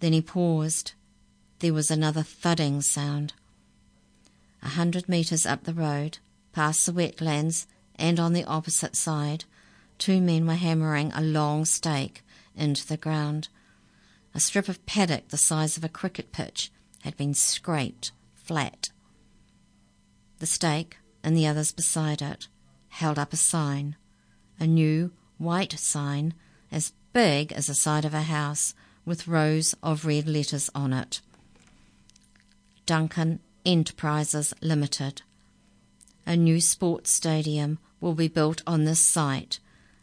Then 0.00 0.12
he 0.12 0.20
paused. 0.20 0.92
There 1.60 1.72
was 1.72 1.90
another 1.90 2.22
thudding 2.22 2.82
sound. 2.82 3.32
A 4.62 4.68
hundred 4.68 5.08
metres 5.08 5.46
up 5.46 5.64
the 5.64 5.72
road, 5.72 6.18
past 6.52 6.84
the 6.84 6.92
wetlands, 6.92 7.66
and 7.96 8.20
on 8.20 8.34
the 8.34 8.44
opposite 8.44 8.94
side, 8.94 9.44
two 9.96 10.20
men 10.20 10.46
were 10.46 10.54
hammering 10.54 11.12
a 11.12 11.22
long 11.22 11.64
stake 11.64 12.22
into 12.54 12.86
the 12.86 12.98
ground. 12.98 13.48
A 14.34 14.40
strip 14.40 14.68
of 14.68 14.84
paddock 14.84 15.28
the 15.28 15.38
size 15.38 15.78
of 15.78 15.84
a 15.84 15.88
cricket 15.88 16.30
pitch 16.30 16.70
had 17.02 17.16
been 17.16 17.34
scraped 17.34 18.12
flat. 18.34 18.90
The 20.38 20.46
stake, 20.46 20.96
and 21.22 21.36
the 21.36 21.46
others 21.46 21.70
beside 21.70 22.20
it, 22.20 22.48
held 22.88 23.18
up 23.18 23.32
a 23.32 23.36
sign, 23.36 23.96
a 24.58 24.66
new 24.66 25.12
white 25.38 25.78
sign 25.78 26.34
as 26.70 26.92
big 27.12 27.52
as 27.52 27.66
the 27.66 27.74
side 27.74 28.04
of 28.04 28.14
a 28.14 28.22
house 28.22 28.74
with 29.04 29.28
rows 29.28 29.74
of 29.82 30.06
red 30.06 30.26
letters 30.26 30.70
on 30.74 30.92
it. 30.92 31.20
Duncan 32.86 33.40
Enterprises 33.64 34.52
Limited. 34.60 35.22
A 36.26 36.36
new 36.36 36.60
sports 36.60 37.10
stadium 37.10 37.78
will 38.00 38.14
be 38.14 38.28
built 38.28 38.62
on 38.66 38.84
this 38.84 39.00
site, 39.00 39.60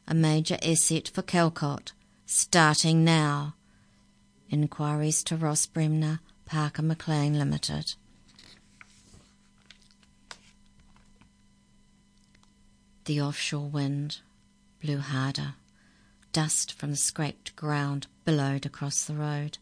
a 0.07 0.13
major 0.13 0.57
asset 0.61 1.07
for 1.07 1.21
Calcott, 1.21 1.91
starting 2.25 3.03
now. 3.03 3.55
Inquiries 4.49 5.23
to 5.25 5.35
Ross 5.35 5.65
Bremner, 5.65 6.19
Parker 6.49 6.81
McLean 6.81 7.37
Limited. 7.37 7.93
The 13.05 13.21
offshore 13.21 13.69
wind 13.69 14.21
blew 14.81 14.97
harder. 14.97 15.53
Dust 16.33 16.73
from 16.73 16.89
the 16.89 16.97
scraped 16.97 17.55
ground 17.55 18.07
billowed 18.25 18.65
across 18.65 19.05
the 19.05 19.13
road. 19.13 19.59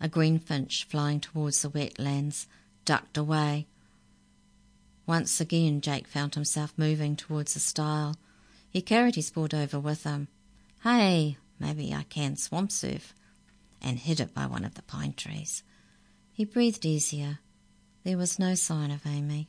A 0.00 0.08
greenfinch 0.08 0.84
flying 0.84 1.18
towards 1.18 1.62
the 1.62 1.68
wetlands 1.68 2.46
ducked 2.84 3.16
away. 3.16 3.66
Once 5.04 5.40
again, 5.40 5.80
Jake 5.80 6.06
found 6.06 6.36
himself 6.36 6.72
moving 6.76 7.16
towards 7.16 7.54
the 7.54 7.60
stile. 7.60 8.14
He 8.70 8.82
carried 8.82 9.16
his 9.16 9.30
board 9.30 9.52
over 9.52 9.80
with 9.80 10.04
him. 10.04 10.28
Hey, 10.84 11.38
maybe 11.58 11.92
I 11.92 12.04
can 12.04 12.36
swamp 12.36 12.70
surf. 12.70 13.14
And 13.82 13.98
hid 13.98 14.20
it 14.20 14.32
by 14.32 14.46
one 14.46 14.64
of 14.64 14.74
the 14.74 14.82
pine 14.82 15.14
trees. 15.14 15.64
He 16.38 16.44
breathed 16.44 16.86
easier. 16.86 17.40
There 18.04 18.16
was 18.16 18.38
no 18.38 18.54
sign 18.54 18.92
of 18.92 19.04
Amy. 19.04 19.48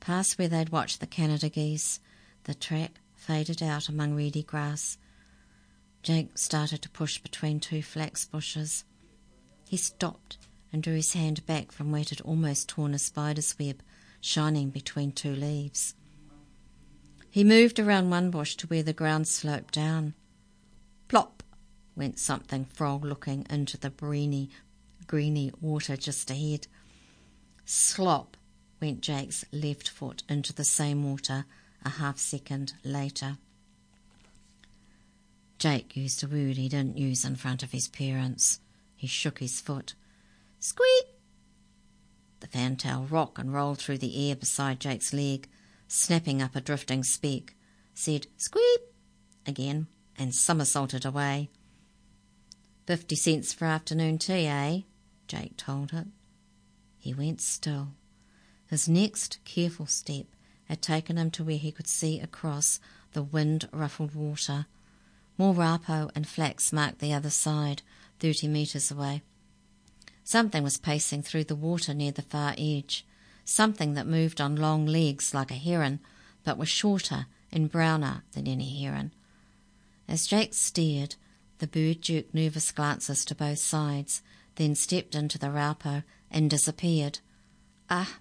Past 0.00 0.36
where 0.36 0.48
they'd 0.48 0.70
watched 0.70 0.98
the 0.98 1.06
Canada 1.06 1.48
geese, 1.48 2.00
the 2.42 2.54
track 2.54 2.98
faded 3.14 3.62
out 3.62 3.88
among 3.88 4.16
reedy 4.16 4.42
grass. 4.42 4.98
Jake 6.02 6.36
started 6.36 6.82
to 6.82 6.90
push 6.90 7.18
between 7.18 7.60
two 7.60 7.80
flax 7.80 8.24
bushes. 8.24 8.82
He 9.68 9.76
stopped 9.76 10.36
and 10.72 10.82
drew 10.82 10.96
his 10.96 11.12
hand 11.12 11.46
back 11.46 11.70
from 11.70 11.92
where 11.92 12.00
it 12.00 12.10
had 12.10 12.22
almost 12.22 12.68
torn 12.68 12.92
a 12.92 12.98
spider's 12.98 13.56
web 13.56 13.80
shining 14.20 14.70
between 14.70 15.12
two 15.12 15.36
leaves. 15.36 15.94
He 17.30 17.44
moved 17.44 17.78
around 17.78 18.10
one 18.10 18.32
bush 18.32 18.56
to 18.56 18.66
where 18.66 18.82
the 18.82 18.92
ground 18.92 19.28
sloped 19.28 19.74
down. 19.74 20.14
Plop 21.06 21.44
went 21.94 22.18
something 22.18 22.64
frog 22.64 23.04
looking 23.04 23.46
into 23.48 23.78
the 23.78 23.90
greeny, 23.90 24.50
greeny 25.08 25.50
water 25.60 25.96
just 25.96 26.30
ahead. 26.30 26.68
Slop 27.64 28.36
went 28.80 29.00
Jake's 29.00 29.44
left 29.52 29.88
foot 29.88 30.22
into 30.28 30.52
the 30.52 30.64
same 30.64 31.02
water 31.02 31.44
a 31.84 31.88
half 31.88 32.18
second 32.18 32.74
later. 32.84 33.38
Jake 35.58 35.96
used 35.96 36.22
a 36.22 36.28
word 36.28 36.56
he 36.56 36.68
didn't 36.68 36.96
use 36.96 37.24
in 37.24 37.34
front 37.34 37.64
of 37.64 37.72
his 37.72 37.88
parents. 37.88 38.60
He 38.94 39.08
shook 39.08 39.40
his 39.40 39.60
foot. 39.60 39.94
Squeak! 40.60 41.06
The 42.40 42.46
fantail 42.46 43.06
rocked 43.10 43.38
and 43.38 43.52
rolled 43.52 43.78
through 43.78 43.98
the 43.98 44.30
air 44.30 44.36
beside 44.36 44.78
Jake's 44.78 45.12
leg, 45.12 45.48
snapping 45.88 46.40
up 46.40 46.54
a 46.54 46.60
drifting 46.60 47.02
speck, 47.02 47.54
said 47.94 48.28
squeak 48.36 48.80
again, 49.46 49.88
and 50.16 50.32
somersaulted 50.34 51.04
away. 51.04 51.48
Fifty 52.86 53.16
cents 53.16 53.52
for 53.52 53.64
afternoon 53.64 54.18
tea, 54.18 54.46
eh? 54.46 54.80
Jake 55.28 55.56
told 55.56 55.92
it. 55.92 56.06
He 56.98 57.14
went 57.14 57.40
still. 57.40 57.88
His 58.66 58.88
next 58.88 59.38
careful 59.44 59.86
step 59.86 60.26
had 60.64 60.82
taken 60.82 61.16
him 61.16 61.30
to 61.32 61.44
where 61.44 61.58
he 61.58 61.72
could 61.72 61.86
see 61.86 62.20
across 62.20 62.80
the 63.12 63.22
wind 63.22 63.68
ruffled 63.72 64.14
water. 64.14 64.66
More 65.38 65.54
raupo 65.54 66.10
and 66.14 66.26
flax 66.26 66.72
marked 66.72 66.98
the 66.98 67.12
other 67.12 67.30
side, 67.30 67.82
thirty 68.18 68.48
metres 68.48 68.90
away. 68.90 69.22
Something 70.24 70.62
was 70.62 70.76
pacing 70.76 71.22
through 71.22 71.44
the 71.44 71.56
water 71.56 71.94
near 71.94 72.12
the 72.12 72.22
far 72.22 72.54
edge, 72.58 73.06
something 73.44 73.94
that 73.94 74.06
moved 74.06 74.40
on 74.40 74.56
long 74.56 74.84
legs 74.84 75.32
like 75.32 75.50
a 75.50 75.54
heron, 75.54 76.00
but 76.44 76.58
was 76.58 76.68
shorter 76.68 77.26
and 77.50 77.70
browner 77.70 78.24
than 78.32 78.46
any 78.46 78.82
heron. 78.82 79.12
As 80.06 80.26
Jake 80.26 80.52
stared, 80.52 81.16
the 81.58 81.66
bird 81.66 82.02
jerked 82.02 82.34
nervous 82.34 82.70
glances 82.72 83.24
to 83.24 83.34
both 83.34 83.58
sides, 83.58 84.22
then 84.58 84.74
stepped 84.74 85.14
into 85.14 85.38
the 85.38 85.50
raupo 85.50 86.02
and 86.30 86.50
disappeared. 86.50 87.20
Ah, 87.88 88.18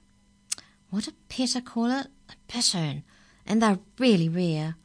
what 0.90 1.04
did 1.04 1.16
Peter 1.28 1.60
call 1.60 1.92
it? 1.92 2.08
A 2.30 2.34
bittern, 2.52 3.04
and 3.46 3.62
they're 3.62 3.80
really 4.00 4.30
rare. 4.30 4.76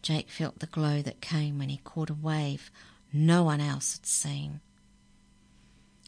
Jake 0.00 0.30
felt 0.30 0.60
the 0.60 0.66
glow 0.66 1.02
that 1.02 1.20
came 1.20 1.58
when 1.58 1.68
he 1.68 1.78
caught 1.78 2.10
a 2.10 2.14
wave 2.14 2.70
no 3.12 3.42
one 3.42 3.60
else 3.60 3.96
had 3.96 4.06
seen. 4.06 4.60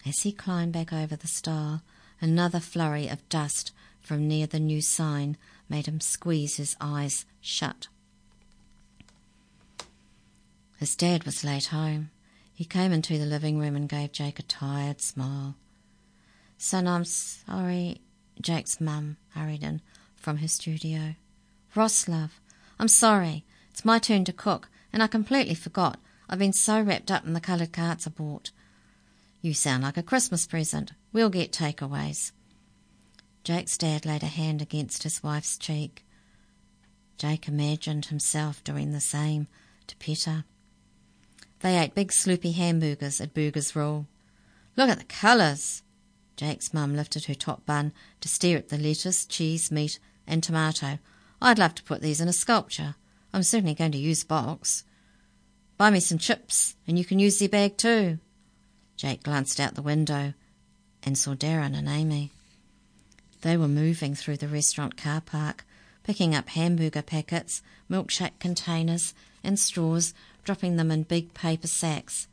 As 0.06 0.20
he 0.20 0.32
climbed 0.32 0.72
back 0.72 0.92
over 0.92 1.16
the 1.16 1.26
stile, 1.26 1.82
another 2.20 2.60
flurry 2.60 3.08
of 3.08 3.28
dust 3.28 3.72
from 4.00 4.28
near 4.28 4.46
the 4.46 4.60
new 4.60 4.80
sign 4.80 5.36
made 5.68 5.86
him 5.86 6.00
squeeze 6.00 6.56
his 6.56 6.76
eyes 6.80 7.24
shut. 7.40 7.88
His 10.78 10.94
dad 10.94 11.24
was 11.24 11.44
late 11.44 11.66
home. 11.66 12.10
He 12.58 12.64
came 12.64 12.92
into 12.92 13.18
the 13.18 13.24
living 13.24 13.60
room 13.60 13.76
and 13.76 13.88
gave 13.88 14.10
Jake 14.10 14.40
a 14.40 14.42
tired 14.42 15.00
smile. 15.00 15.54
Son, 16.56 16.88
I'm 16.88 17.04
sorry, 17.04 18.00
Jake's 18.40 18.80
mum 18.80 19.16
hurried 19.28 19.62
in 19.62 19.80
from 20.16 20.38
her 20.38 20.48
studio. 20.48 21.14
Ross, 21.76 22.08
love, 22.08 22.40
I'm 22.76 22.88
sorry. 22.88 23.44
It's 23.70 23.84
my 23.84 24.00
turn 24.00 24.24
to 24.24 24.32
cook, 24.32 24.68
and 24.92 25.04
I 25.04 25.06
completely 25.06 25.54
forgot. 25.54 26.00
I've 26.28 26.40
been 26.40 26.52
so 26.52 26.82
wrapped 26.82 27.12
up 27.12 27.24
in 27.24 27.32
the 27.32 27.40
coloured 27.40 27.72
carts 27.72 28.08
I 28.08 28.10
bought. 28.10 28.50
You 29.40 29.54
sound 29.54 29.84
like 29.84 29.96
a 29.96 30.02
Christmas 30.02 30.44
present. 30.44 30.90
We'll 31.12 31.30
get 31.30 31.52
takeaways. 31.52 32.32
Jake's 33.44 33.78
dad 33.78 34.04
laid 34.04 34.24
a 34.24 34.26
hand 34.26 34.60
against 34.60 35.04
his 35.04 35.22
wife's 35.22 35.58
cheek. 35.58 36.04
Jake 37.18 37.46
imagined 37.46 38.06
himself 38.06 38.64
doing 38.64 38.90
the 38.90 38.98
same 38.98 39.46
to 39.86 39.94
Peter. 39.98 40.42
They 41.60 41.78
ate 41.78 41.94
big 41.94 42.12
sloopy 42.12 42.54
hamburgers 42.54 43.20
at 43.20 43.34
Burger's 43.34 43.74
Rule. 43.74 44.06
Look 44.76 44.90
at 44.90 44.98
the 44.98 45.04
colours. 45.04 45.82
Jake's 46.36 46.72
mum 46.72 46.94
lifted 46.94 47.24
her 47.24 47.34
top 47.34 47.66
bun 47.66 47.92
to 48.20 48.28
stare 48.28 48.58
at 48.58 48.68
the 48.68 48.78
lettuce, 48.78 49.26
cheese, 49.26 49.72
meat, 49.72 49.98
and 50.26 50.42
tomato. 50.42 50.98
I'd 51.42 51.58
love 51.58 51.74
to 51.76 51.82
put 51.82 52.00
these 52.00 52.20
in 52.20 52.28
a 52.28 52.32
sculpture. 52.32 52.94
I'm 53.32 53.42
certainly 53.42 53.74
going 53.74 53.92
to 53.92 53.98
use 53.98 54.22
box. 54.24 54.84
Buy 55.76 55.90
me 55.90 56.00
some 56.00 56.18
chips, 56.18 56.76
and 56.86 56.98
you 56.98 57.04
can 57.04 57.18
use 57.18 57.38
their 57.38 57.48
bag 57.48 57.76
too. 57.76 58.18
Jake 58.96 59.22
glanced 59.22 59.60
out 59.60 59.74
the 59.74 59.82
window 59.82 60.34
and 61.02 61.16
saw 61.16 61.34
Darren 61.34 61.76
and 61.76 61.88
Amy. 61.88 62.32
They 63.42 63.56
were 63.56 63.68
moving 63.68 64.14
through 64.14 64.38
the 64.38 64.48
restaurant 64.48 64.96
car 64.96 65.20
park, 65.20 65.64
picking 66.02 66.34
up 66.34 66.48
hamburger 66.48 67.02
packets, 67.02 67.62
milkshake 67.88 68.38
containers, 68.40 69.14
and 69.44 69.58
straws, 69.58 70.14
dropping 70.48 70.76
them 70.76 70.90
in 70.90 71.02
big 71.02 71.34
paper 71.34 71.66
sacks. 71.66 72.26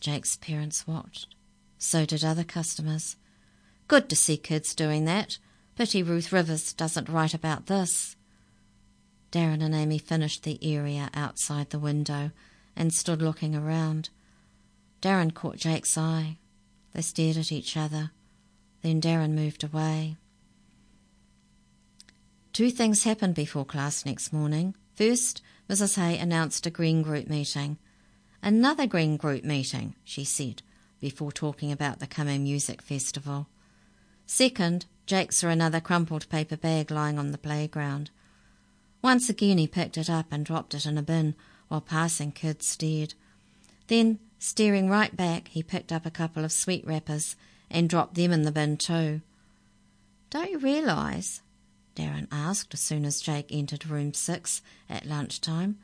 Jake's 0.00 0.34
parents 0.34 0.88
watched. 0.88 1.36
So 1.78 2.04
did 2.04 2.24
other 2.24 2.42
customers. 2.42 3.14
Good 3.86 4.08
to 4.08 4.16
see 4.16 4.36
kids 4.36 4.74
doing 4.74 5.04
that. 5.04 5.38
Pity 5.76 6.02
Ruth 6.02 6.32
Rivers 6.32 6.72
doesn't 6.72 7.08
write 7.08 7.32
about 7.32 7.66
this. 7.66 8.16
Darren 9.30 9.62
and 9.62 9.72
Amy 9.72 9.98
finished 9.98 10.42
the 10.42 10.58
area 10.64 11.10
outside 11.14 11.70
the 11.70 11.78
window 11.78 12.32
and 12.74 12.92
stood 12.92 13.22
looking 13.22 13.54
around. 13.54 14.08
Darren 15.00 15.32
caught 15.32 15.58
Jake's 15.58 15.96
eye. 15.96 16.38
They 16.92 17.02
stared 17.02 17.36
at 17.36 17.52
each 17.52 17.76
other. 17.76 18.10
Then 18.82 19.00
Darren 19.00 19.30
moved 19.30 19.62
away. 19.62 20.16
Two 22.52 22.72
things 22.72 23.04
happened 23.04 23.36
before 23.36 23.64
class 23.64 24.04
next 24.04 24.32
morning. 24.32 24.74
First, 24.96 25.40
Mrs. 25.68 25.96
Hay 25.96 26.18
announced 26.18 26.66
a 26.66 26.70
Green 26.70 27.02
Group 27.02 27.28
meeting. 27.28 27.78
Another 28.42 28.86
Green 28.86 29.16
Group 29.16 29.44
meeting, 29.44 29.94
she 30.04 30.24
said, 30.24 30.62
before 31.00 31.32
talking 31.32 31.72
about 31.72 32.00
the 32.00 32.06
coming 32.06 32.44
music 32.44 32.82
festival. 32.82 33.46
Second, 34.26 34.86
Jake 35.06 35.32
saw 35.32 35.48
another 35.48 35.80
crumpled 35.80 36.28
paper 36.28 36.56
bag 36.56 36.90
lying 36.90 37.18
on 37.18 37.32
the 37.32 37.38
playground. 37.38 38.10
Once 39.02 39.28
again 39.28 39.58
he 39.58 39.66
picked 39.66 39.98
it 39.98 40.08
up 40.08 40.26
and 40.30 40.46
dropped 40.46 40.74
it 40.74 40.86
in 40.86 40.96
a 40.96 41.02
bin 41.02 41.34
while 41.68 41.80
passing 41.80 42.32
kids 42.32 42.66
stared. 42.66 43.14
Then 43.88 44.18
Staring 44.46 44.90
right 44.90 45.16
back, 45.16 45.48
he 45.48 45.62
picked 45.62 45.90
up 45.90 46.04
a 46.04 46.10
couple 46.10 46.44
of 46.44 46.52
sweet 46.52 46.86
wrappers 46.86 47.34
and 47.70 47.88
dropped 47.88 48.14
them 48.14 48.30
in 48.30 48.42
the 48.42 48.52
bin 48.52 48.76
too. 48.76 49.22
Don't 50.28 50.50
you 50.50 50.58
realise? 50.58 51.40
Darren 51.94 52.26
asked 52.32 52.74
as 52.74 52.80
soon 52.80 53.04
as 53.04 53.20
Jake 53.20 53.46
entered 53.50 53.86
room 53.86 54.14
six 54.14 54.62
at 54.88 55.06
lunchtime. 55.06 55.78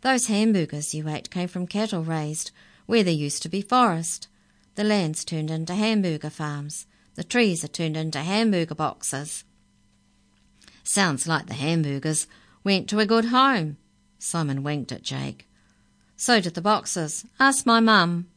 Those 0.00 0.26
hamburgers 0.26 0.94
you 0.94 1.08
ate 1.08 1.30
came 1.30 1.48
from 1.48 1.66
cattle 1.66 2.02
raised 2.02 2.50
where 2.86 3.04
there 3.04 3.14
used 3.14 3.42
to 3.42 3.48
be 3.48 3.62
forest. 3.62 4.28
The 4.74 4.84
land's 4.84 5.24
turned 5.24 5.50
into 5.50 5.74
hamburger 5.74 6.30
farms. 6.30 6.86
The 7.14 7.24
trees 7.24 7.62
are 7.62 7.68
turned 7.68 7.96
into 7.96 8.18
hamburger 8.20 8.74
boxes. 8.74 9.44
Sounds 10.82 11.28
like 11.28 11.46
the 11.46 11.54
hamburgers 11.54 12.26
went 12.64 12.88
to 12.88 12.98
a 12.98 13.06
good 13.06 13.26
home. 13.26 13.76
Simon 14.18 14.62
winked 14.62 14.92
at 14.92 15.02
Jake. 15.02 15.48
So 16.16 16.40
did 16.40 16.54
the 16.54 16.60
boxes. 16.60 17.24
Ask 17.38 17.66
my 17.66 17.80
mum. 17.80 18.28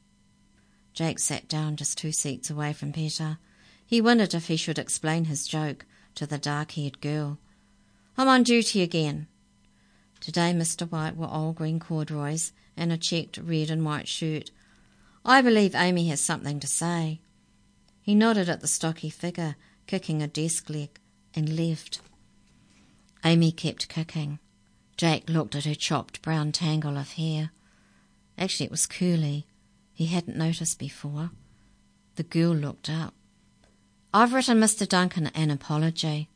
Jake 0.94 1.20
sat 1.20 1.48
down 1.48 1.76
just 1.76 1.98
two 1.98 2.12
seats 2.12 2.50
away 2.50 2.74
from 2.74 2.94
Peter. 2.94 3.38
He 3.86 4.02
wondered 4.02 4.34
if 4.34 4.48
he 4.48 4.56
should 4.56 4.80
explain 4.80 5.26
his 5.26 5.48
joke 5.48 5.86
to 6.16 6.26
the 6.26 6.38
dark 6.38 6.72
haired 6.72 7.02
girl. 7.02 7.38
I'm 8.18 8.28
on 8.28 8.44
duty 8.44 8.82
again. 8.82 9.28
Today 10.20 10.54
Mr. 10.54 10.90
White 10.90 11.16
wore 11.16 11.32
old 11.32 11.56
green 11.56 11.80
corduroys 11.80 12.54
and 12.76 12.92
a 12.92 12.98
checked 12.98 13.38
red 13.38 13.70
and 13.70 13.86
white 13.86 14.08
shirt. 14.08 14.52
I 15.24 15.42
believe 15.42 15.76
Amy 15.76 16.08
has 16.10 16.22
something 16.22 16.60
to 16.60 16.68
say. 16.68 17.20
He 18.02 18.16
nodded 18.16 18.50
at 18.50 18.62
the 18.62 18.68
stocky 18.68 19.10
figure, 19.10 19.56
kicking 19.88 20.22
a 20.22 20.28
desk 20.28 20.70
leg, 20.70 21.00
and 21.34 21.58
left. 21.58 22.00
Amy 23.24 23.52
kept 23.52 23.90
kicking. 23.90 24.40
Jake 24.98 25.30
looked 25.30 25.56
at 25.56 25.66
her 25.66 25.76
chopped 25.76 26.22
brown 26.22 26.52
tangle 26.52 26.98
of 26.98 27.14
hair. 27.14 27.52
Actually, 28.38 28.68
it 28.68 28.72
was 28.72 28.86
curly. 28.86 29.46
He 29.94 30.06
hadn't 30.06 30.38
noticed 30.38 30.80
before. 30.80 31.32
The 32.16 32.24
girl 32.24 32.54
looked 32.54 32.90
up. 32.90 33.14
I've 34.16 34.34
written 34.34 34.62
Mr. 34.62 34.88
Duncan 34.88 35.28
an 35.36 35.52
apology. 35.52 36.30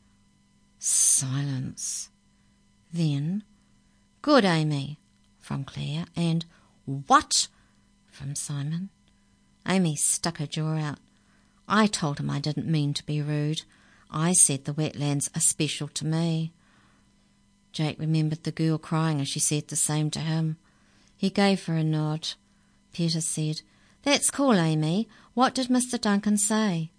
Silence. 0.80 2.10
Then, 2.92 3.44
Good, 4.22 4.44
Amy, 4.44 5.00
from 5.40 5.64
Claire, 5.64 6.04
and 6.14 6.46
What? 6.84 7.48
from 8.12 8.36
Simon. 8.36 8.90
Amy 9.66 9.96
stuck 9.96 10.40
her 10.40 10.46
jaw 10.46 10.76
out. 10.76 10.98
I 11.70 11.88
told 11.88 12.20
him 12.20 12.30
I 12.30 12.42
didn't 12.42 12.68
mean 12.68 12.94
to 12.96 13.06
be 13.06 13.22
rude. 13.22 13.62
I 14.12 14.34
said 14.34 14.66
the 14.66 14.74
wetlands 14.74 15.30
are 15.34 15.40
special 15.40 15.88
to 15.88 16.06
me. 16.06 16.52
Jake 17.72 17.98
remembered 17.98 18.44
the 18.44 18.52
girl 18.52 18.78
crying 18.78 19.22
as 19.22 19.30
she 19.30 19.40
said 19.40 19.70
the 19.70 19.78
same 19.78 20.12
to 20.12 20.20
him. 20.20 20.58
He 21.16 21.30
gave 21.30 21.64
her 21.64 21.76
a 21.76 21.84
nod. 21.86 22.34
Peter 22.92 23.22
said, 23.22 23.62
That's 24.04 24.30
cool, 24.30 24.56
Amy. 24.56 25.08
What 25.34 25.56
did 25.56 25.70
Mr. 25.70 25.98
Duncan 25.98 26.38
say? 26.38 26.92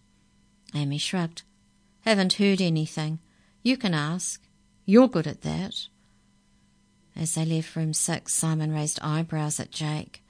Amy 0.75 0.99
shrugged. 0.99 1.43
Haven't 2.03 2.35
heard 2.35 2.61
anything. 2.61 3.19
You 3.63 3.77
can 3.77 3.95
ask. 3.95 4.43
You're 4.87 5.09
good 5.09 5.27
at 5.27 5.43
that. 5.43 5.89
As 7.17 7.35
they 7.35 7.45
left 7.45 7.77
room 7.77 7.93
six, 7.93 8.33
Simon 8.33 8.73
raised 8.73 9.01
eyebrows 9.03 9.61
at 9.61 9.71
Jake. 9.71 10.23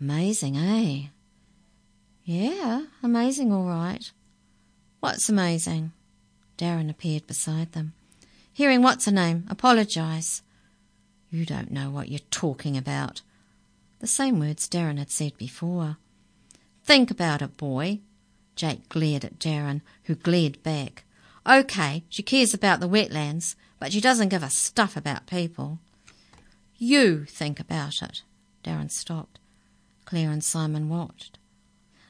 Amazing, 0.00 0.56
eh? 0.56 1.08
Yeah, 2.24 2.84
amazing, 3.02 3.52
all 3.52 3.64
right. 3.64 4.10
What's 5.00 5.28
amazing? 5.28 5.92
Darren 6.56 6.88
appeared 6.88 7.26
beside 7.26 7.72
them. 7.72 7.92
Hearing 8.52 8.82
what's 8.82 9.06
her 9.06 9.12
name 9.12 9.44
apologise. 9.50 10.42
You 11.30 11.44
don't 11.44 11.72
know 11.72 11.90
what 11.90 12.08
you're 12.08 12.20
talking 12.30 12.76
about. 12.76 13.22
The 13.98 14.06
same 14.06 14.38
words 14.38 14.68
Darren 14.68 14.98
had 14.98 15.10
said 15.10 15.36
before. 15.36 15.96
Think 16.84 17.10
about 17.10 17.42
it, 17.42 17.56
boy. 17.56 18.00
Jake 18.56 18.88
glared 18.88 19.24
at 19.24 19.38
Darren, 19.38 19.80
who 20.04 20.14
glared 20.14 20.62
back. 20.62 21.04
Okay, 21.46 22.04
she 22.08 22.22
cares 22.22 22.54
about 22.54 22.80
the 22.80 22.88
wetlands, 22.88 23.54
but 23.78 23.92
she 23.92 24.00
doesn't 24.00 24.28
give 24.28 24.42
a 24.42 24.50
stuff 24.50 24.96
about 24.96 25.26
people. 25.26 25.78
You 26.78 27.24
think 27.24 27.60
about 27.60 28.02
it. 28.02 28.22
Darren 28.64 28.90
stopped. 28.90 29.38
Claire 30.04 30.30
and 30.30 30.44
Simon 30.44 30.88
watched. 30.88 31.38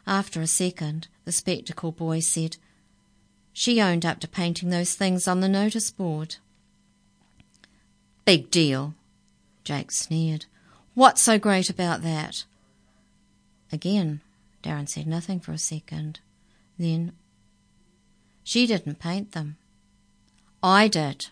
After 0.07 0.41
a 0.41 0.47
second, 0.47 1.09
the 1.25 1.33
spectacle 1.33 1.93
boy 1.93 2.21
said, 2.21 2.57
She 3.53 3.81
owned 3.81 4.05
up 4.05 4.21
to 4.21 4.29
painting 4.29 4.71
those 4.71 4.95
things 4.95 5.27
on 5.27 5.41
the 5.41 5.49
notice 5.49 5.91
board. 5.91 6.37
Big 8.25 8.51
deal, 8.51 8.95
Jake 9.65 9.91
sneered. 9.91 10.47
What's 10.95 11.23
so 11.23 11.39
great 11.39 11.69
about 11.69 12.03
that? 12.03 12.45
Again, 13.73 14.21
Darren 14.63 14.89
said 14.89 15.07
nothing 15.07 15.41
for 15.41 15.53
a 15.53 15.59
second. 15.59 16.21
Then, 16.79 17.13
She 18.43 18.67
didn't 18.67 18.99
paint 18.99 19.33
them. 19.33 19.57
I 20.63 20.89
did. 20.89 21.27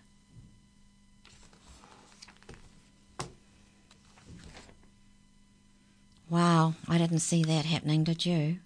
Wow, 6.31 6.75
I 6.89 6.97
didn't 6.97 7.19
see 7.19 7.43
that 7.45 7.67
happening, 7.67 8.05
did 8.05 8.25
you? 8.25 8.59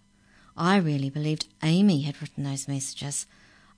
I 0.56 0.76
really 0.76 1.10
believed 1.10 1.48
Amy 1.62 2.02
had 2.02 2.20
written 2.22 2.44
those 2.44 2.68
messages. 2.68 3.26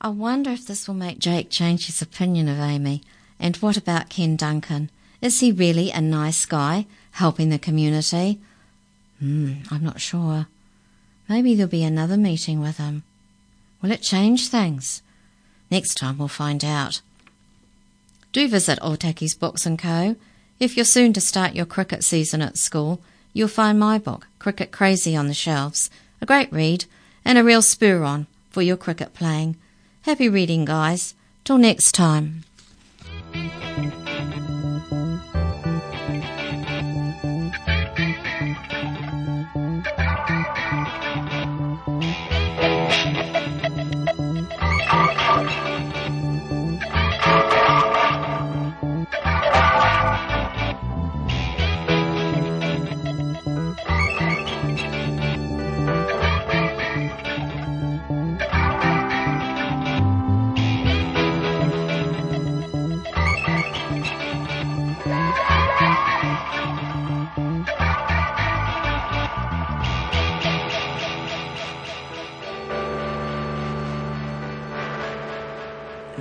I 0.00 0.08
wonder 0.08 0.50
if 0.50 0.66
this 0.66 0.86
will 0.86 0.94
make 0.94 1.18
Jake 1.18 1.50
change 1.50 1.86
his 1.86 2.02
opinion 2.02 2.48
of 2.48 2.58
Amy. 2.58 3.02
And 3.40 3.56
what 3.56 3.76
about 3.76 4.10
Ken 4.10 4.36
Duncan? 4.36 4.90
Is 5.22 5.40
he 5.40 5.50
really 5.50 5.90
a 5.90 6.00
nice 6.00 6.44
guy, 6.44 6.86
helping 7.12 7.48
the 7.48 7.58
community? 7.58 8.38
Hmm, 9.18 9.54
I'm 9.70 9.82
not 9.82 10.00
sure. 10.00 10.46
Maybe 11.28 11.54
there'll 11.54 11.70
be 11.70 11.84
another 11.84 12.16
meeting 12.16 12.60
with 12.60 12.78
him. 12.78 13.02
Will 13.82 13.90
it 13.90 14.02
change 14.02 14.48
things? 14.48 15.02
Next 15.70 15.96
time 15.96 16.18
we'll 16.18 16.28
find 16.28 16.64
out. 16.64 17.00
Do 18.32 18.48
visit 18.48 18.78
Otaki's 18.82 19.34
Books 19.34 19.66
& 19.72 19.78
Co. 19.78 20.16
If 20.58 20.76
you're 20.76 20.84
soon 20.84 21.12
to 21.12 21.20
start 21.20 21.54
your 21.54 21.66
cricket 21.66 22.02
season 22.02 22.42
at 22.42 22.58
school, 22.58 23.00
you'll 23.32 23.48
find 23.48 23.78
my 23.78 23.98
book, 23.98 24.26
Cricket 24.38 24.72
Crazy, 24.72 25.14
on 25.14 25.28
the 25.28 25.34
shelves. 25.34 25.90
A 26.20 26.26
great 26.26 26.52
read 26.52 26.86
and 27.24 27.38
a 27.38 27.44
real 27.44 27.62
spur 27.62 28.02
on 28.02 28.26
for 28.50 28.62
your 28.62 28.76
cricket 28.76 29.14
playing. 29.14 29.56
Happy 30.02 30.28
reading, 30.28 30.64
guys. 30.64 31.14
Till 31.44 31.58
next 31.58 31.92
time. 31.92 32.44